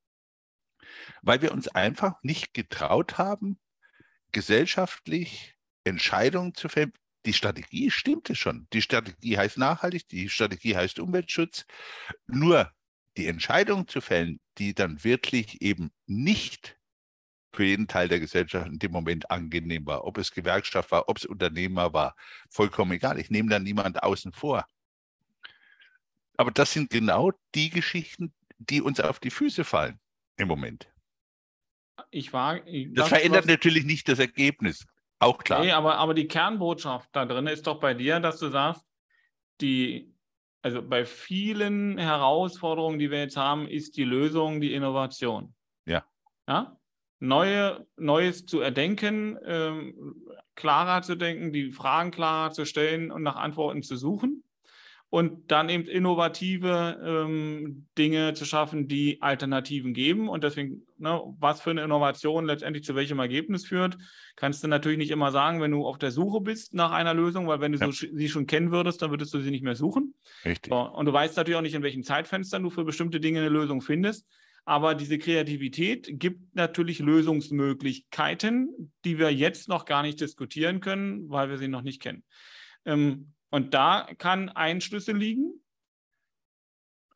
[1.22, 3.58] Weil wir uns einfach nicht getraut haben,
[4.32, 6.92] gesellschaftlich Entscheidungen zu fällen.
[7.26, 8.68] Die Strategie stimmte schon.
[8.72, 11.66] Die Strategie heißt nachhaltig, die Strategie heißt Umweltschutz.
[12.26, 12.72] Nur
[13.16, 16.77] die Entscheidung zu fällen, die dann wirklich eben nicht
[17.52, 20.04] für jeden Teil der Gesellschaft in dem Moment angenehm war.
[20.04, 22.14] Ob es Gewerkschaft war, ob es Unternehmer war,
[22.50, 23.18] vollkommen egal.
[23.18, 24.66] Ich nehme da niemand außen vor.
[26.36, 29.98] Aber das sind genau die Geschichten, die uns auf die Füße fallen
[30.36, 30.88] im Moment.
[32.10, 34.86] Ich war, das, das verändert was, natürlich nicht das Ergebnis.
[35.18, 35.60] Auch klar.
[35.60, 38.84] Nee, aber, aber die Kernbotschaft da drin ist doch bei dir, dass du sagst,
[39.60, 40.14] die,
[40.62, 45.54] also bei vielen Herausforderungen, die wir jetzt haben, ist die Lösung die Innovation.
[45.86, 46.04] Ja.
[46.46, 46.78] Ja?
[47.20, 49.94] Neue, Neues zu erdenken, ähm,
[50.54, 54.44] klarer zu denken, die Fragen klarer zu stellen und nach Antworten zu suchen
[55.10, 60.28] und dann eben innovative ähm, Dinge zu schaffen, die Alternativen geben.
[60.28, 63.96] Und deswegen, ne, was für eine Innovation letztendlich zu welchem Ergebnis führt,
[64.36, 67.46] kannst du natürlich nicht immer sagen, wenn du auf der Suche bist nach einer Lösung,
[67.46, 67.90] weil wenn du ja.
[67.90, 70.14] so, sie schon kennen würdest, dann würdest du sie nicht mehr suchen.
[70.44, 70.70] Richtig.
[70.70, 73.48] So, und du weißt natürlich auch nicht, in welchen Zeitfenstern du für bestimmte Dinge eine
[73.48, 74.26] Lösung findest.
[74.68, 81.48] Aber diese Kreativität gibt natürlich Lösungsmöglichkeiten, die wir jetzt noch gar nicht diskutieren können, weil
[81.48, 82.22] wir sie noch nicht kennen.
[82.84, 85.54] Ähm, und da kann ein Schlüssel liegen.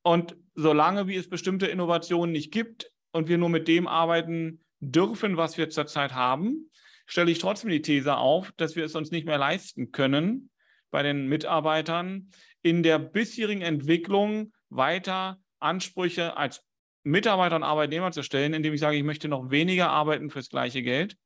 [0.00, 5.36] Und solange wie es bestimmte Innovationen nicht gibt und wir nur mit dem arbeiten dürfen,
[5.36, 6.70] was wir zurzeit haben,
[7.04, 10.48] stelle ich trotzdem die These auf, dass wir es uns nicht mehr leisten können,
[10.90, 12.30] bei den Mitarbeitern
[12.62, 16.64] in der bisherigen Entwicklung weiter Ansprüche als
[17.04, 20.82] Mitarbeiter und Arbeitnehmer zu stellen, indem ich sage, ich möchte noch weniger arbeiten fürs gleiche
[20.82, 21.16] Geld.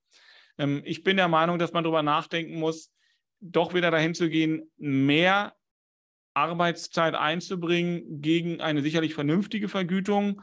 [0.59, 2.91] Ähm, ich bin der Meinung, dass man darüber nachdenken muss,
[3.41, 5.55] doch wieder dahin zu gehen, mehr
[6.35, 10.43] Arbeitszeit einzubringen gegen eine sicherlich vernünftige Vergütung,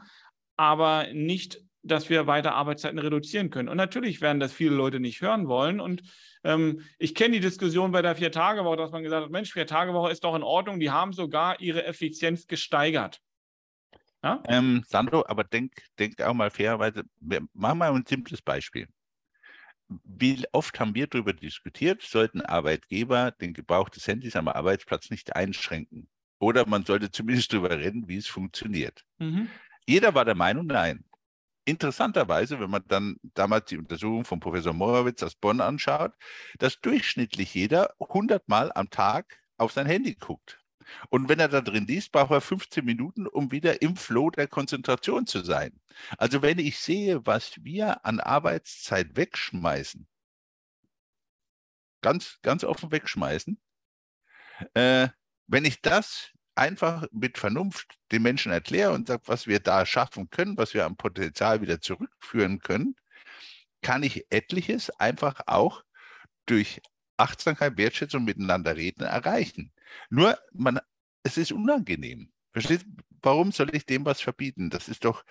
[0.56, 3.68] aber nicht, dass wir weiter Arbeitszeiten reduzieren können.
[3.68, 5.80] Und natürlich werden das viele Leute nicht hören wollen.
[5.80, 6.02] Und
[6.42, 10.24] ähm, ich kenne die Diskussion bei der Vier-Tage-Woche, dass man gesagt hat, Mensch, Vier-Tage-Woche ist
[10.24, 10.80] doch in Ordnung.
[10.80, 13.20] Die haben sogar ihre Effizienz gesteigert.
[14.24, 14.42] Ja?
[14.48, 18.88] Ähm, Sandro, aber denk, denk auch mal fairerweise, machen wir mal ein simples Beispiel.
[20.02, 25.36] Wie oft haben wir darüber diskutiert, sollten Arbeitgeber den Gebrauch des Handys am Arbeitsplatz nicht
[25.36, 26.08] einschränken?
[26.38, 29.04] Oder man sollte zumindest darüber reden, wie es funktioniert.
[29.18, 29.50] Mhm.
[29.86, 31.04] Jeder war der Meinung, nein.
[31.66, 36.12] Interessanterweise, wenn man dann damals die Untersuchung von Professor Morowitz aus Bonn anschaut,
[36.58, 40.63] dass durchschnittlich jeder 100 Mal am Tag auf sein Handy guckt.
[41.10, 44.48] Und wenn er da drin liest, braucht er 15 Minuten, um wieder im Flow der
[44.48, 45.80] Konzentration zu sein.
[46.18, 50.06] Also wenn ich sehe, was wir an Arbeitszeit wegschmeißen,
[52.02, 53.58] ganz, ganz offen wegschmeißen,
[54.74, 55.08] äh,
[55.46, 60.30] wenn ich das einfach mit Vernunft den Menschen erkläre und sage, was wir da schaffen
[60.30, 62.96] können, was wir am Potenzial wieder zurückführen können,
[63.82, 65.82] kann ich etliches einfach auch
[66.46, 66.80] durch
[67.16, 69.72] Achtsamkeit, Wertschätzung miteinander reden erreichen.
[70.10, 70.80] Nur, man,
[71.22, 72.32] es ist unangenehm.
[72.52, 72.84] Versteht?
[73.22, 74.70] Warum soll ich dem was verbieten?
[74.70, 75.24] Das ist doch,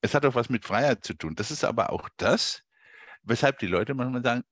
[0.00, 1.34] es hat doch was mit Freiheit zu tun.
[1.34, 2.62] Das ist aber auch das,
[3.22, 4.44] weshalb die Leute manchmal sagen,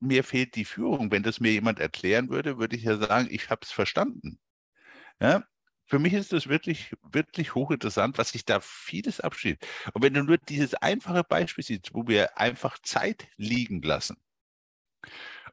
[0.00, 1.10] mir fehlt die Führung.
[1.10, 4.38] Wenn das mir jemand erklären würde, würde ich ja sagen, ich habe es verstanden.
[5.20, 5.44] Ja?
[5.86, 9.66] Für mich ist das wirklich, wirklich hochinteressant, was sich da vieles absteht.
[9.92, 14.16] Und wenn du nur dieses einfache Beispiel siehst, wo wir einfach Zeit liegen lassen,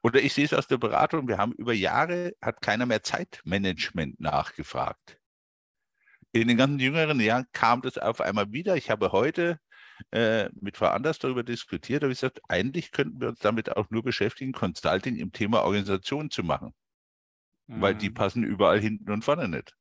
[0.03, 4.19] oder ich sehe es aus der Beratung, wir haben über Jahre, hat keiner mehr Zeitmanagement
[4.19, 5.17] nachgefragt.
[6.31, 8.75] In den ganzen jüngeren Jahren kam das auf einmal wieder.
[8.75, 9.59] Ich habe heute
[10.11, 13.89] äh, mit Frau Anders darüber diskutiert, habe ich gesagt, eigentlich könnten wir uns damit auch
[13.89, 16.73] nur beschäftigen, Consulting im Thema Organisation zu machen.
[17.67, 17.81] Mhm.
[17.81, 18.13] Weil die mhm.
[18.13, 19.75] passen überall hinten und vorne nicht.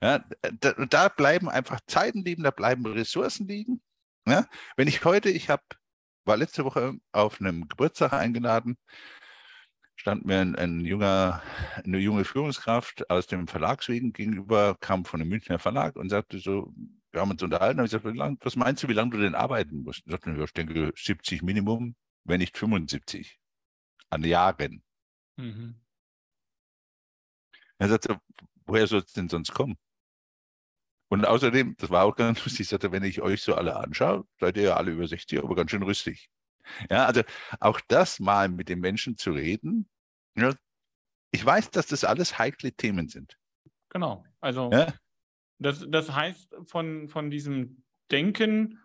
[0.00, 0.24] Ja,
[0.60, 3.82] da, da, bleiben einfach Zeiten liegen, da bleiben Ressourcen liegen.
[4.26, 4.46] Ja,
[4.76, 5.62] wenn ich heute, ich habe
[6.24, 8.76] war letzte Woche auf einem Geburtstag eingeladen,
[9.96, 11.42] stand mir ein, ein, junger,
[11.84, 16.72] eine junge Führungskraft aus dem Verlagswegen gegenüber, kam von einem Münchner Verlag und sagte so,
[17.12, 19.34] wir haben uns unterhalten, habe ich gesagt, lang, was meinst du, wie lange du denn
[19.34, 20.04] arbeiten musst?
[20.04, 23.38] Und sagte, ich denke 70 Minimum, wenn nicht 75
[24.10, 24.82] an Jahren.
[25.36, 25.80] Mhm.
[27.78, 28.20] Er sagte,
[28.66, 29.76] woher soll es denn sonst kommen?
[31.08, 34.26] Und außerdem, das war auch ganz lustig, ich sagte, wenn ich euch so alle anschaue,
[34.40, 36.30] seid ihr ja alle über 60, aber ganz schön rüstig.
[36.90, 37.22] Ja, also
[37.60, 39.88] auch das mal mit den Menschen zu reden.
[40.36, 40.54] Ja,
[41.30, 43.36] ich weiß, dass das alles heikle Themen sind.
[43.90, 44.24] Genau.
[44.40, 44.92] Also ja?
[45.58, 48.80] das, das heißt von, von diesem Denken,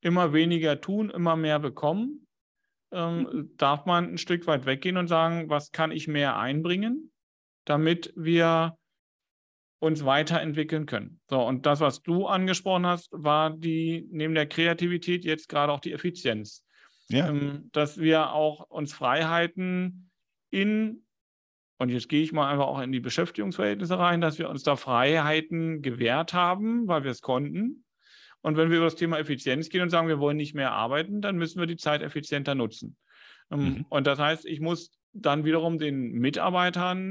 [0.00, 2.26] immer weniger tun, immer mehr bekommen,
[2.90, 3.56] ähm, mhm.
[3.56, 7.12] darf man ein Stück weit weggehen und sagen, was kann ich mehr einbringen,
[7.64, 8.76] damit wir
[9.82, 11.18] uns weiterentwickeln können.
[11.28, 15.80] So, und das, was du angesprochen hast, war die, neben der Kreativität jetzt gerade auch
[15.80, 16.64] die Effizienz.
[17.08, 17.28] Ja.
[17.28, 20.08] Ähm, dass wir auch uns Freiheiten
[20.50, 21.02] in,
[21.78, 24.76] und jetzt gehe ich mal einfach auch in die Beschäftigungsverhältnisse rein, dass wir uns da
[24.76, 27.84] Freiheiten gewährt haben, weil wir es konnten.
[28.40, 31.20] Und wenn wir über das Thema Effizienz gehen und sagen, wir wollen nicht mehr arbeiten,
[31.20, 32.96] dann müssen wir die Zeit effizienter nutzen.
[33.50, 33.86] Ähm, mhm.
[33.88, 37.10] Und das heißt, ich muss dann wiederum den Mitarbeitern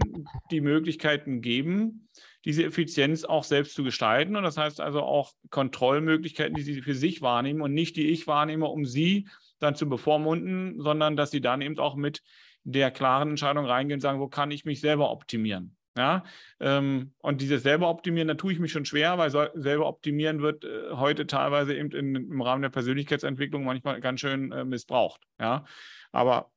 [0.49, 2.09] die Möglichkeiten geben,
[2.45, 4.35] diese Effizienz auch selbst zu gestalten.
[4.35, 8.27] Und das heißt also auch Kontrollmöglichkeiten, die sie für sich wahrnehmen und nicht die ich
[8.27, 9.27] wahrnehme, um sie
[9.59, 12.23] dann zu bevormunden, sondern dass sie dann eben auch mit
[12.63, 15.75] der klaren Entscheidung reingehen und sagen, wo kann ich mich selber optimieren.
[15.97, 16.23] Ja,
[16.61, 20.41] ähm, und dieses selber optimieren, da tue ich mich schon schwer, weil so, selber optimieren
[20.41, 25.21] wird äh, heute teilweise eben im Rahmen der Persönlichkeitsentwicklung manchmal ganz schön äh, missbraucht.
[25.37, 25.65] Ja,
[26.13, 26.49] aber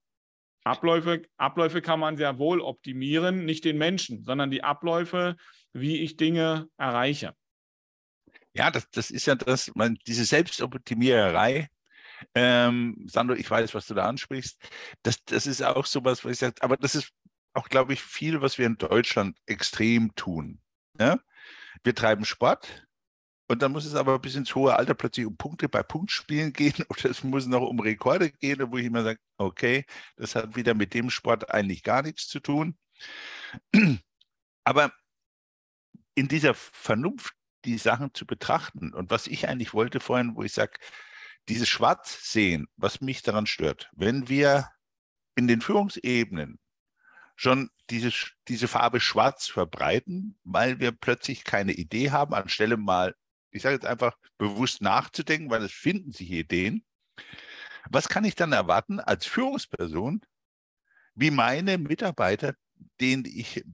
[0.64, 5.37] Abläufe, Abläufe kann man sehr wohl optimieren, nicht den Menschen, sondern die Abläufe,
[5.72, 7.35] wie ich Dinge erreiche.
[8.55, 11.68] Ja, das, das ist ja das, man, diese Selbstoptimiererei.
[12.35, 14.59] Ähm, Sandro, ich weiß, was du da ansprichst.
[15.03, 17.12] Das, das ist auch sowas, was ich sage, aber das ist
[17.53, 20.61] auch, glaube ich, viel, was wir in Deutschland extrem tun.
[20.98, 21.18] Ja?
[21.83, 22.84] Wir treiben Sport,
[23.55, 26.75] und dann muss es aber bis ins hohe Alter plötzlich um Punkte bei Punktspielen gehen
[26.88, 29.85] oder es muss noch um Rekorde gehen, wo ich immer sage, okay,
[30.17, 32.77] das hat wieder mit dem Sport eigentlich gar nichts zu tun.
[34.64, 34.93] Aber
[36.17, 37.33] in dieser Vernunft
[37.64, 40.73] die Sachen zu betrachten und was ich eigentlich wollte vorhin, wo ich sage,
[41.49, 44.69] dieses Schwarz sehen, was mich daran stört, wenn wir
[45.37, 46.59] in den Führungsebenen
[47.37, 48.11] schon diese,
[48.49, 53.14] diese Farbe schwarz verbreiten, weil wir plötzlich keine Idee haben, anstelle mal,
[53.55, 56.85] ich sage jetzt einfach, bewusst nachzudenken, weil es finden sich Ideen.
[57.88, 60.21] Was kann ich dann erwarten als Führungsperson,
[61.14, 62.55] wie meine Mitarbeiter,
[63.01, 63.64] denen ich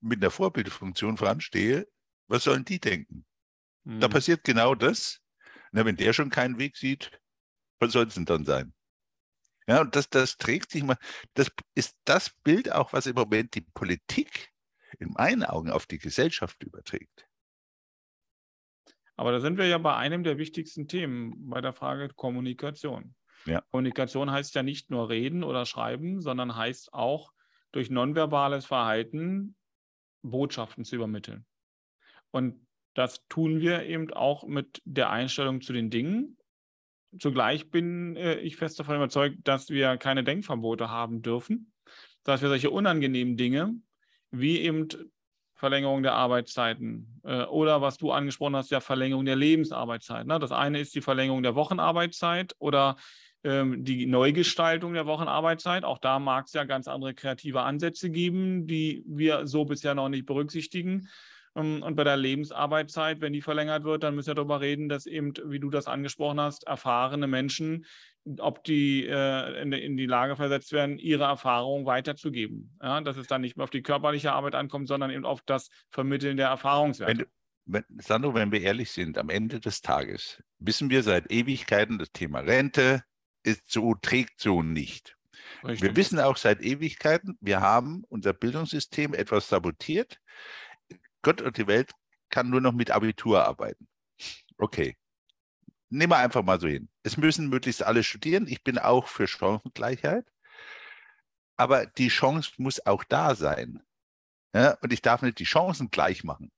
[0.00, 1.88] mit einer Vorbildfunktion voranstehe,
[2.28, 3.24] was sollen die denken?
[3.84, 4.00] Mhm.
[4.00, 5.20] Da passiert genau das.
[5.70, 7.10] Na, wenn der schon keinen Weg sieht,
[7.78, 8.74] was soll es denn dann sein?
[9.66, 10.98] Ja, und das, das trägt sich mal,
[11.32, 14.52] das ist das Bild auch, was im Moment die Politik
[14.98, 17.26] in meinen Augen auf die Gesellschaft überträgt.
[19.22, 23.14] Aber da sind wir ja bei einem der wichtigsten Themen, bei der Frage Kommunikation.
[23.46, 23.60] Ja.
[23.70, 27.32] Kommunikation heißt ja nicht nur reden oder schreiben, sondern heißt auch
[27.70, 29.54] durch nonverbales Verhalten
[30.22, 31.46] Botschaften zu übermitteln.
[32.32, 36.36] Und das tun wir eben auch mit der Einstellung zu den Dingen.
[37.16, 41.72] Zugleich bin äh, ich fest davon überzeugt, dass wir keine Denkverbote haben dürfen,
[42.24, 43.72] dass wir solche unangenehmen Dinge
[44.32, 44.88] wie eben
[45.62, 50.26] Verlängerung der Arbeitszeiten äh, oder was du angesprochen hast, ja Verlängerung der Lebensarbeitszeit.
[50.26, 50.40] Ne?
[50.40, 52.96] Das eine ist die Verlängerung der Wochenarbeitszeit oder
[53.44, 55.84] ähm, die Neugestaltung der Wochenarbeitszeit.
[55.84, 60.08] Auch da mag es ja ganz andere kreative Ansätze geben, die wir so bisher noch
[60.08, 61.08] nicht berücksichtigen.
[61.56, 65.06] Ähm, und bei der Lebensarbeitszeit, wenn die verlängert wird, dann müssen wir darüber reden, dass
[65.06, 67.86] eben, wie du das angesprochen hast, erfahrene Menschen,
[68.38, 72.76] ob die äh, in, in, die Lage versetzt werden, ihre Erfahrungen weiterzugeben.
[72.82, 75.68] Ja, dass es dann nicht mehr auf die körperliche Arbeit ankommt, sondern eben auf das
[75.90, 77.26] Vermitteln der Erfahrungswerte.
[77.66, 81.98] Wenn, wenn, Sandro, wenn wir ehrlich sind, am Ende des Tages wissen wir seit Ewigkeiten
[81.98, 83.02] das Thema Rente,
[83.42, 85.16] ist so, trägt so nicht.
[85.64, 85.82] Richtig.
[85.82, 90.18] Wir wissen auch seit Ewigkeiten, wir haben unser Bildungssystem etwas sabotiert.
[91.22, 91.92] Gott und die Welt
[92.30, 93.88] kann nur noch mit Abitur arbeiten.
[94.58, 94.96] Okay.
[95.90, 96.88] Nehmen wir einfach mal so hin.
[97.02, 98.46] Es müssen möglichst alle studieren.
[98.46, 100.26] Ich bin auch für Chancengleichheit.
[101.56, 103.82] Aber die Chance muss auch da sein.
[104.54, 106.50] Ja, und ich darf nicht die Chancen gleich machen.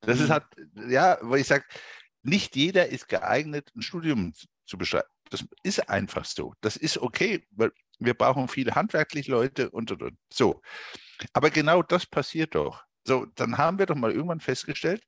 [0.00, 0.24] Das mhm.
[0.24, 0.44] ist halt,
[0.88, 1.64] ja, weil ich sage,
[2.22, 4.32] nicht jeder ist geeignet, ein Studium
[4.66, 5.08] zu beschreiben.
[5.30, 6.54] Das ist einfach so.
[6.60, 10.18] Das ist okay, weil wir brauchen viele handwerklich Leute und, und, und.
[10.32, 10.60] So.
[11.32, 12.84] Aber genau das passiert doch.
[13.06, 15.04] So, dann haben wir doch mal irgendwann festgestellt,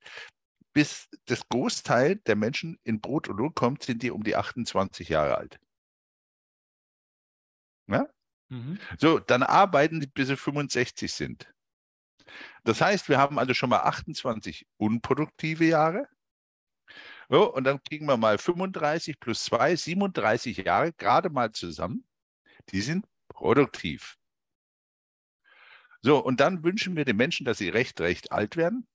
[0.73, 5.09] bis das Großteil der Menschen in Brot und Lohn kommt, sind die um die 28
[5.09, 5.61] Jahre alt.
[7.87, 8.09] Ja?
[8.49, 8.79] Mhm.
[8.99, 11.53] So, dann arbeiten die, bis sie 65 sind.
[12.65, 16.09] Das heißt, wir haben also schon mal 28 unproduktive Jahre
[17.29, 22.05] so, und dann kriegen wir mal 35 plus 2, 37 Jahre gerade mal zusammen.
[22.71, 24.17] Die sind produktiv.
[26.05, 28.87] So, und dann wünschen wir den Menschen, dass sie recht, recht alt werden.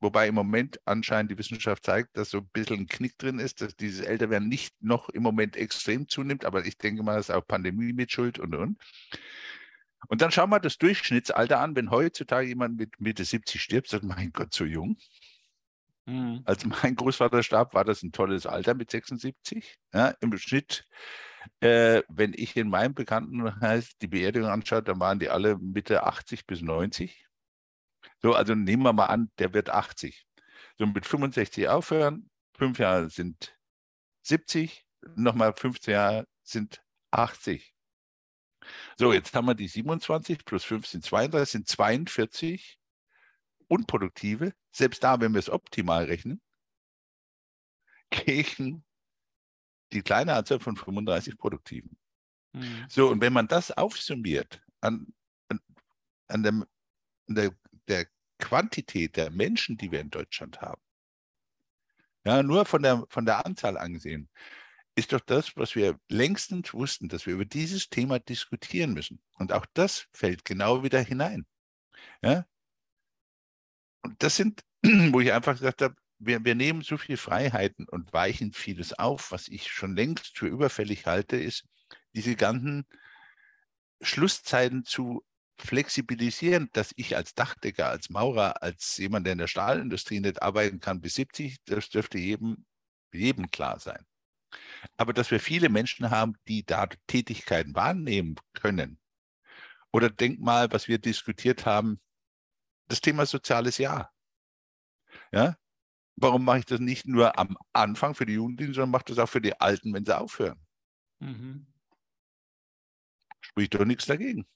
[0.00, 3.60] Wobei im Moment anscheinend die Wissenschaft zeigt, dass so ein bisschen ein Knick drin ist,
[3.60, 6.44] dass dieses Älterwerden nicht noch im Moment extrem zunimmt.
[6.44, 8.82] Aber ich denke mal, das ist auch Pandemie mit Schuld und und.
[10.08, 11.76] Und dann schauen wir das Durchschnittsalter an.
[11.76, 14.96] Wenn heutzutage jemand mit Mitte 70 stirbt, sagt, mein Gott, so jung.
[16.06, 16.42] Mhm.
[16.44, 19.76] Als mein Großvater starb, war das ein tolles Alter mit 76.
[19.92, 20.84] Ja, Im Schnitt,
[21.60, 26.46] äh, wenn ich in meinem Bekanntenkreis die Beerdigung anschaue, dann waren die alle Mitte 80
[26.46, 27.26] bis 90.
[28.22, 30.26] So, also nehmen wir mal an, der wird 80.
[30.78, 33.54] So mit 65 aufhören, fünf Jahre sind
[34.22, 34.84] 70,
[35.16, 37.74] nochmal 15 Jahre sind 80.
[38.96, 42.79] So, jetzt haben wir die 27 plus 5 sind 32, sind 42
[43.70, 46.40] unproduktive, selbst da, wenn wir es optimal rechnen,
[48.10, 48.84] gegen
[49.92, 51.96] die kleine Anzahl von 35 Produktiven.
[52.52, 52.86] Mhm.
[52.88, 55.06] So, und wenn man das aufsummiert an,
[55.48, 55.60] an,
[56.28, 56.64] an, dem,
[57.28, 57.54] an der,
[57.88, 58.06] der
[58.38, 60.82] Quantität der Menschen, die wir in Deutschland haben,
[62.24, 64.28] ja, nur von der, von der Anzahl angesehen,
[64.94, 69.22] ist doch das, was wir längstens wussten, dass wir über dieses Thema diskutieren müssen.
[69.34, 71.46] Und auch das fällt genau wieder hinein.
[72.22, 72.44] Ja,
[74.02, 78.12] und das sind, wo ich einfach gesagt habe, wir, wir nehmen so viele Freiheiten und
[78.12, 79.32] weichen vieles auf.
[79.32, 81.64] Was ich schon längst für überfällig halte, ist,
[82.14, 82.84] diese ganzen
[84.02, 85.24] Schlusszeiten zu
[85.58, 90.80] flexibilisieren, dass ich als Dachdecker, als Maurer, als jemand, der in der Stahlindustrie nicht arbeiten
[90.80, 92.64] kann bis 70, das dürfte jedem,
[93.12, 94.04] jedem klar sein.
[94.96, 98.98] Aber dass wir viele Menschen haben, die da Tätigkeiten wahrnehmen können.
[99.92, 102.00] Oder denk mal, was wir diskutiert haben,
[102.90, 104.12] das Thema soziales Jahr.
[105.32, 105.56] Ja?
[106.16, 109.28] Warum mache ich das nicht nur am Anfang für die Jugendlichen, sondern mache das auch
[109.28, 110.60] für die Alten, wenn sie aufhören?
[111.20, 111.66] Mhm.
[113.40, 114.46] Spricht doch nichts dagegen.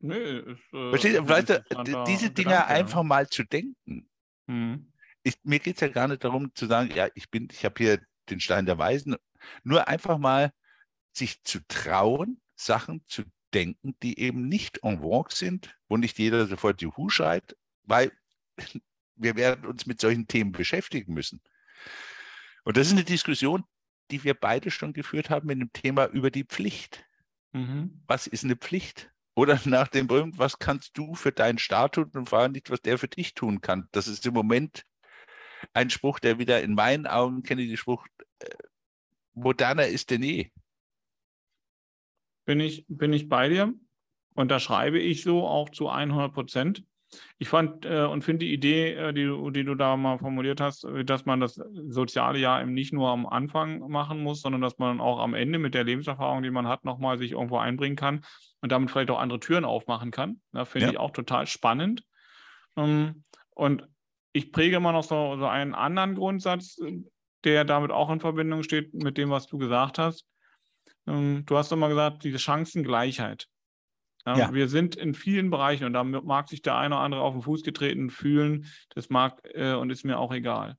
[0.00, 4.08] Nee, ist, äh, Versteht, weißt du, diese Dinge Gedanke, einfach mal zu denken.
[4.46, 4.92] Mhm.
[5.22, 7.74] Ich, mir geht es ja gar nicht darum zu sagen, ja, ich bin, ich habe
[7.76, 8.00] hier
[8.30, 9.16] den Stein der Weisen.
[9.62, 10.52] Nur einfach mal
[11.12, 13.24] sich zu trauen, Sachen zu
[13.54, 18.12] denken, die eben nicht en vogue sind, wo nicht jeder sofort Juhu schreit, weil
[19.16, 21.40] wir werden uns mit solchen Themen beschäftigen müssen.
[22.64, 23.64] Und das ist eine Diskussion,
[24.10, 27.04] die wir beide schon geführt haben mit dem Thema über die Pflicht.
[27.52, 28.02] Mhm.
[28.06, 29.10] Was ist eine Pflicht?
[29.34, 32.70] Oder nach dem berühmten, was kannst du für deinen Staat tun und vor allem nicht,
[32.70, 33.88] was der für dich tun kann.
[33.92, 34.84] Das ist im Moment
[35.72, 38.06] ein Spruch, der wieder in meinen Augen, kenne ich den Spruch,
[38.40, 38.48] äh,
[39.34, 40.50] moderner ist denn je.
[42.48, 43.74] Bin ich, bin ich bei dir?
[44.34, 46.82] Und da schreibe ich so auch zu 100 Prozent.
[47.36, 50.84] Ich fand äh, und finde die Idee, äh, die, die, du da mal formuliert hast,
[50.84, 54.78] äh, dass man das soziale Jahr eben nicht nur am Anfang machen muss, sondern dass
[54.78, 58.24] man auch am Ende mit der Lebenserfahrung, die man hat, nochmal sich irgendwo einbringen kann
[58.62, 60.40] und damit vielleicht auch andere Türen aufmachen kann.
[60.52, 60.92] Da finde ja.
[60.92, 62.02] ich auch total spannend.
[62.78, 63.86] Ähm, und
[64.32, 66.80] ich präge immer noch so, so einen anderen Grundsatz,
[67.44, 70.24] der damit auch in Verbindung steht mit dem, was du gesagt hast.
[71.08, 73.46] Ähm, du hast immer gesagt, diese Chancengleichheit.
[74.26, 74.54] Ja, ja.
[74.54, 77.42] Wir sind in vielen Bereichen und da mag sich der eine oder andere auf den
[77.42, 78.66] Fuß getreten fühlen.
[78.94, 80.76] Das mag äh, und ist mir auch egal.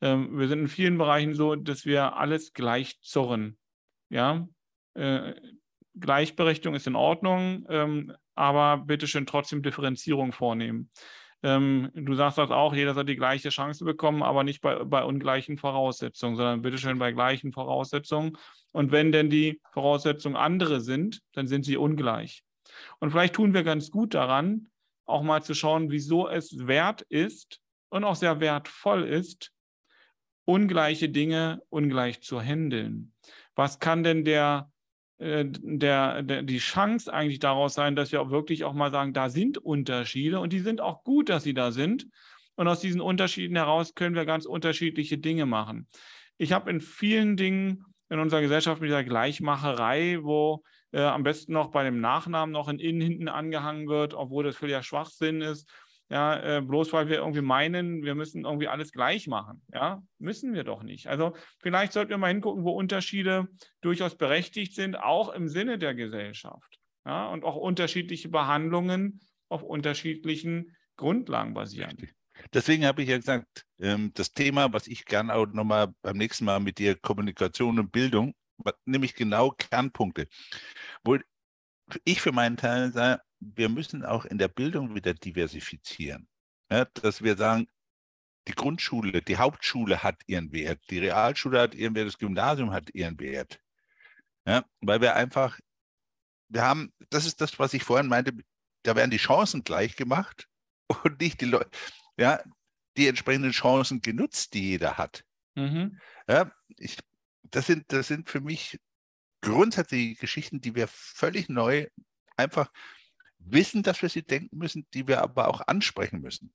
[0.00, 3.56] Ähm, wir sind in vielen Bereichen so, dass wir alles gleich zurren.
[4.10, 4.46] Ja,
[4.94, 5.32] äh,
[5.98, 10.90] Gleichberechtigung ist in Ordnung, ähm, aber bitte schön trotzdem Differenzierung vornehmen.
[11.42, 15.02] Ähm, du sagst das auch, jeder soll die gleiche Chance bekommen, aber nicht bei, bei
[15.02, 18.36] ungleichen Voraussetzungen, sondern bitteschön bei gleichen Voraussetzungen.
[18.72, 22.42] Und wenn denn die Voraussetzungen andere sind, dann sind sie ungleich.
[22.98, 24.70] Und vielleicht tun wir ganz gut daran,
[25.04, 27.60] auch mal zu schauen, wieso es wert ist
[27.90, 29.52] und auch sehr wertvoll ist,
[30.44, 33.12] ungleiche Dinge ungleich zu handeln.
[33.54, 34.72] Was kann denn der
[35.22, 39.12] äh, der, der, die Chance eigentlich daraus sein, dass wir auch wirklich auch mal sagen,
[39.12, 42.08] da sind Unterschiede und die sind auch gut, dass sie da sind.
[42.56, 45.86] Und aus diesen Unterschieden heraus können wir ganz unterschiedliche Dinge machen.
[46.38, 51.54] Ich habe in vielen Dingen in unserer Gesellschaft mit dieser Gleichmacherei, wo äh, am besten
[51.54, 55.66] noch bei dem Nachnamen noch in innen hinten angehangen wird, obwohl das völliger Schwachsinn ist,
[56.10, 59.62] ja, äh, bloß weil wir irgendwie meinen, wir müssen irgendwie alles gleich machen.
[59.72, 61.06] Ja, müssen wir doch nicht.
[61.06, 63.48] Also vielleicht sollten wir mal hingucken, wo Unterschiede
[63.80, 66.80] durchaus berechtigt sind, auch im Sinne der Gesellschaft.
[67.06, 71.96] Ja, und auch unterschiedliche Behandlungen auf unterschiedlichen Grundlagen basieren.
[72.52, 76.44] Deswegen habe ich ja gesagt, ähm, das Thema, was ich gerne auch nochmal beim nächsten
[76.44, 78.34] Mal mit dir, Kommunikation und Bildung,
[78.84, 80.28] nämlich genau Kernpunkte.
[81.04, 81.18] Wo
[82.04, 86.28] ich für meinen Teil sage, wir müssen auch in der Bildung wieder diversifizieren.
[86.70, 87.66] Ja, dass wir sagen,
[88.48, 92.90] die Grundschule, die Hauptschule hat ihren Wert, die Realschule hat ihren Wert, das Gymnasium hat
[92.94, 93.60] ihren Wert.
[94.46, 95.58] Ja, weil wir einfach,
[96.48, 98.32] wir haben, das ist das, was ich vorhin meinte,
[98.82, 100.48] da werden die Chancen gleich gemacht
[101.04, 101.70] und nicht die Leute,
[102.16, 102.42] ja,
[102.96, 105.24] die entsprechenden Chancen genutzt, die jeder hat.
[105.54, 105.98] Mhm.
[106.28, 106.98] Ja, ich,
[107.44, 108.78] das, sind, das sind für mich
[109.40, 111.88] grundsätzliche Geschichten, die wir völlig neu
[112.36, 112.70] einfach
[113.38, 116.52] wissen, dass wir sie denken müssen, die wir aber auch ansprechen müssen.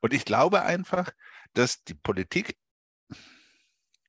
[0.00, 1.10] Und ich glaube einfach,
[1.52, 2.56] dass die Politik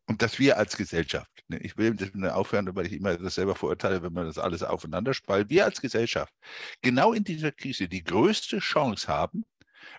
[0.07, 3.55] und dass wir als Gesellschaft, ne, ich will das aufhören, weil ich immer das selber
[3.55, 6.33] verurteile, wenn man das alles aufeinander spaltet, wir als Gesellschaft
[6.81, 9.45] genau in dieser Krise die größte Chance haben,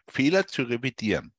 [0.09, 1.33] Fehler zu revidieren.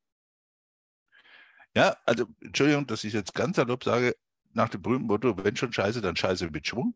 [1.76, 4.16] Ja, also Entschuldigung, dass ich jetzt ganz salopp sage,
[4.52, 6.96] nach dem berühmten Motto, wenn schon Scheiße, dann Scheiße mit Schwung.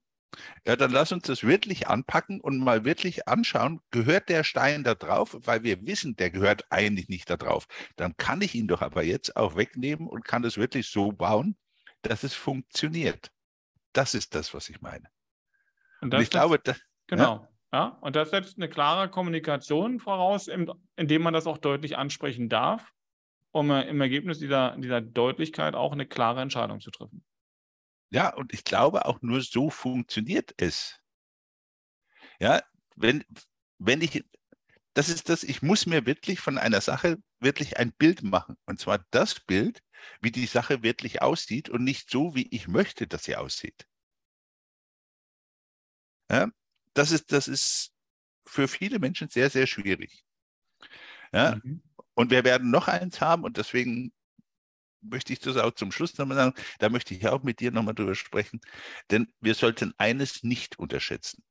[0.66, 4.94] Ja, dann lass uns das wirklich anpacken und mal wirklich anschauen, gehört der Stein da
[4.94, 7.66] drauf, weil wir wissen, der gehört eigentlich nicht da drauf.
[7.96, 11.58] Dann kann ich ihn doch aber jetzt auch wegnehmen und kann es wirklich so bauen,
[12.02, 13.32] dass es funktioniert.
[13.94, 15.10] Das ist das, was ich meine.
[16.02, 17.36] Und, und ich glaube, das, genau.
[17.36, 17.50] Ja?
[17.74, 17.98] Ja?
[18.02, 20.48] und das setzt eine klare Kommunikation voraus,
[20.96, 22.92] indem man das auch deutlich ansprechen darf,
[23.52, 27.24] um im Ergebnis dieser, dieser Deutlichkeit auch eine klare Entscheidung zu treffen.
[28.10, 31.00] Ja, und ich glaube, auch nur so funktioniert es.
[32.40, 32.62] Ja,
[32.96, 33.26] wenn,
[33.80, 34.24] wenn ich,
[34.94, 38.56] das ist das, ich muss mir wirklich von einer Sache wirklich ein Bild machen.
[38.66, 39.82] Und zwar das Bild,
[40.22, 43.88] wie die Sache wirklich aussieht und nicht so, wie ich möchte, dass sie aussieht.
[46.30, 46.50] Ja,
[46.98, 47.92] das ist, das ist
[48.46, 50.24] für viele Menschen sehr, sehr schwierig.
[51.34, 51.82] Ja, mhm.
[52.14, 54.12] Und wir werden noch eins haben und deswegen
[55.02, 57.94] möchte ich das auch zum Schluss nochmal sagen, da möchte ich auch mit dir nochmal
[57.94, 58.60] drüber sprechen,
[59.12, 61.44] denn wir sollten eines nicht unterschätzen.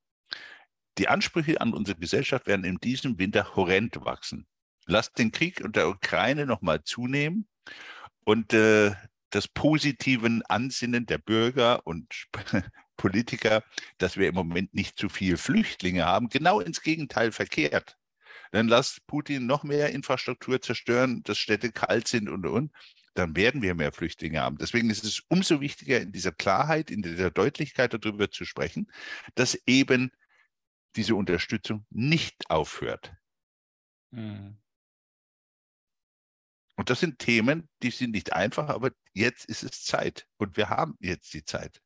[0.99, 4.47] Die Ansprüche an unsere Gesellschaft werden in diesem Winter horrend wachsen.
[4.87, 7.47] Lasst den Krieg und der Ukraine nochmal zunehmen
[8.25, 8.95] und äh,
[9.31, 12.27] das positiven Ansinnen der Bürger und
[12.97, 13.63] Politiker,
[13.99, 17.97] dass wir im Moment nicht zu viele Flüchtlinge haben, genau ins Gegenteil verkehrt.
[18.53, 22.73] Dann lasst Putin noch mehr Infrastruktur zerstören, dass Städte kalt sind und und
[23.15, 24.59] dann werden wir mehr Flüchtlinge haben.
[24.59, 28.91] Deswegen ist es umso wichtiger, in dieser Klarheit, in dieser Deutlichkeit darüber zu sprechen,
[29.35, 30.13] dass eben
[30.97, 33.15] diese Unterstützung nicht aufhört.
[34.11, 34.59] Mhm.
[36.77, 40.27] Und das sind Themen, die sind nicht einfach, aber jetzt ist es Zeit.
[40.37, 41.81] Und wir haben jetzt die Zeit.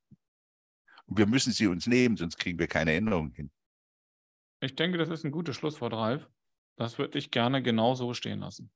[1.11, 3.51] Wir müssen sie uns nehmen, sonst kriegen wir keine Änderungen hin.
[4.61, 6.29] Ich denke, das ist ein gutes Schlusswort, Ralf.
[6.77, 8.71] Das würde ich gerne genau so stehen lassen.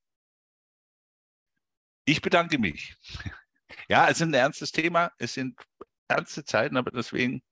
[2.05, 2.97] Ich bedanke mich.
[3.89, 5.11] Ja, es ist ein ernstes Thema.
[5.19, 5.61] Es sind
[6.07, 7.43] ernste Zeiten, aber deswegen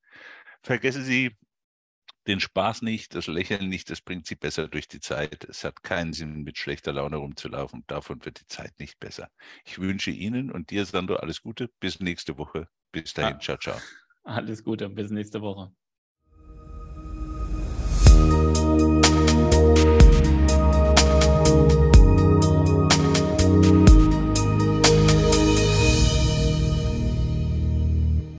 [0.62, 1.36] vergessen Sie
[2.26, 5.44] den Spaß nicht, das Lächeln nicht, das bringt Sie besser durch die Zeit.
[5.44, 7.84] Es hat keinen Sinn, mit schlechter Laune rumzulaufen.
[7.86, 9.30] Davon wird die Zeit nicht besser.
[9.64, 11.68] Ich wünsche Ihnen und dir, Sandro, alles Gute.
[11.80, 12.68] Bis nächste Woche.
[12.92, 13.34] Bis dahin.
[13.34, 13.40] Ja.
[13.40, 13.80] Ciao, ciao.
[14.24, 14.88] Alles Gute.
[14.88, 15.72] Bis nächste Woche.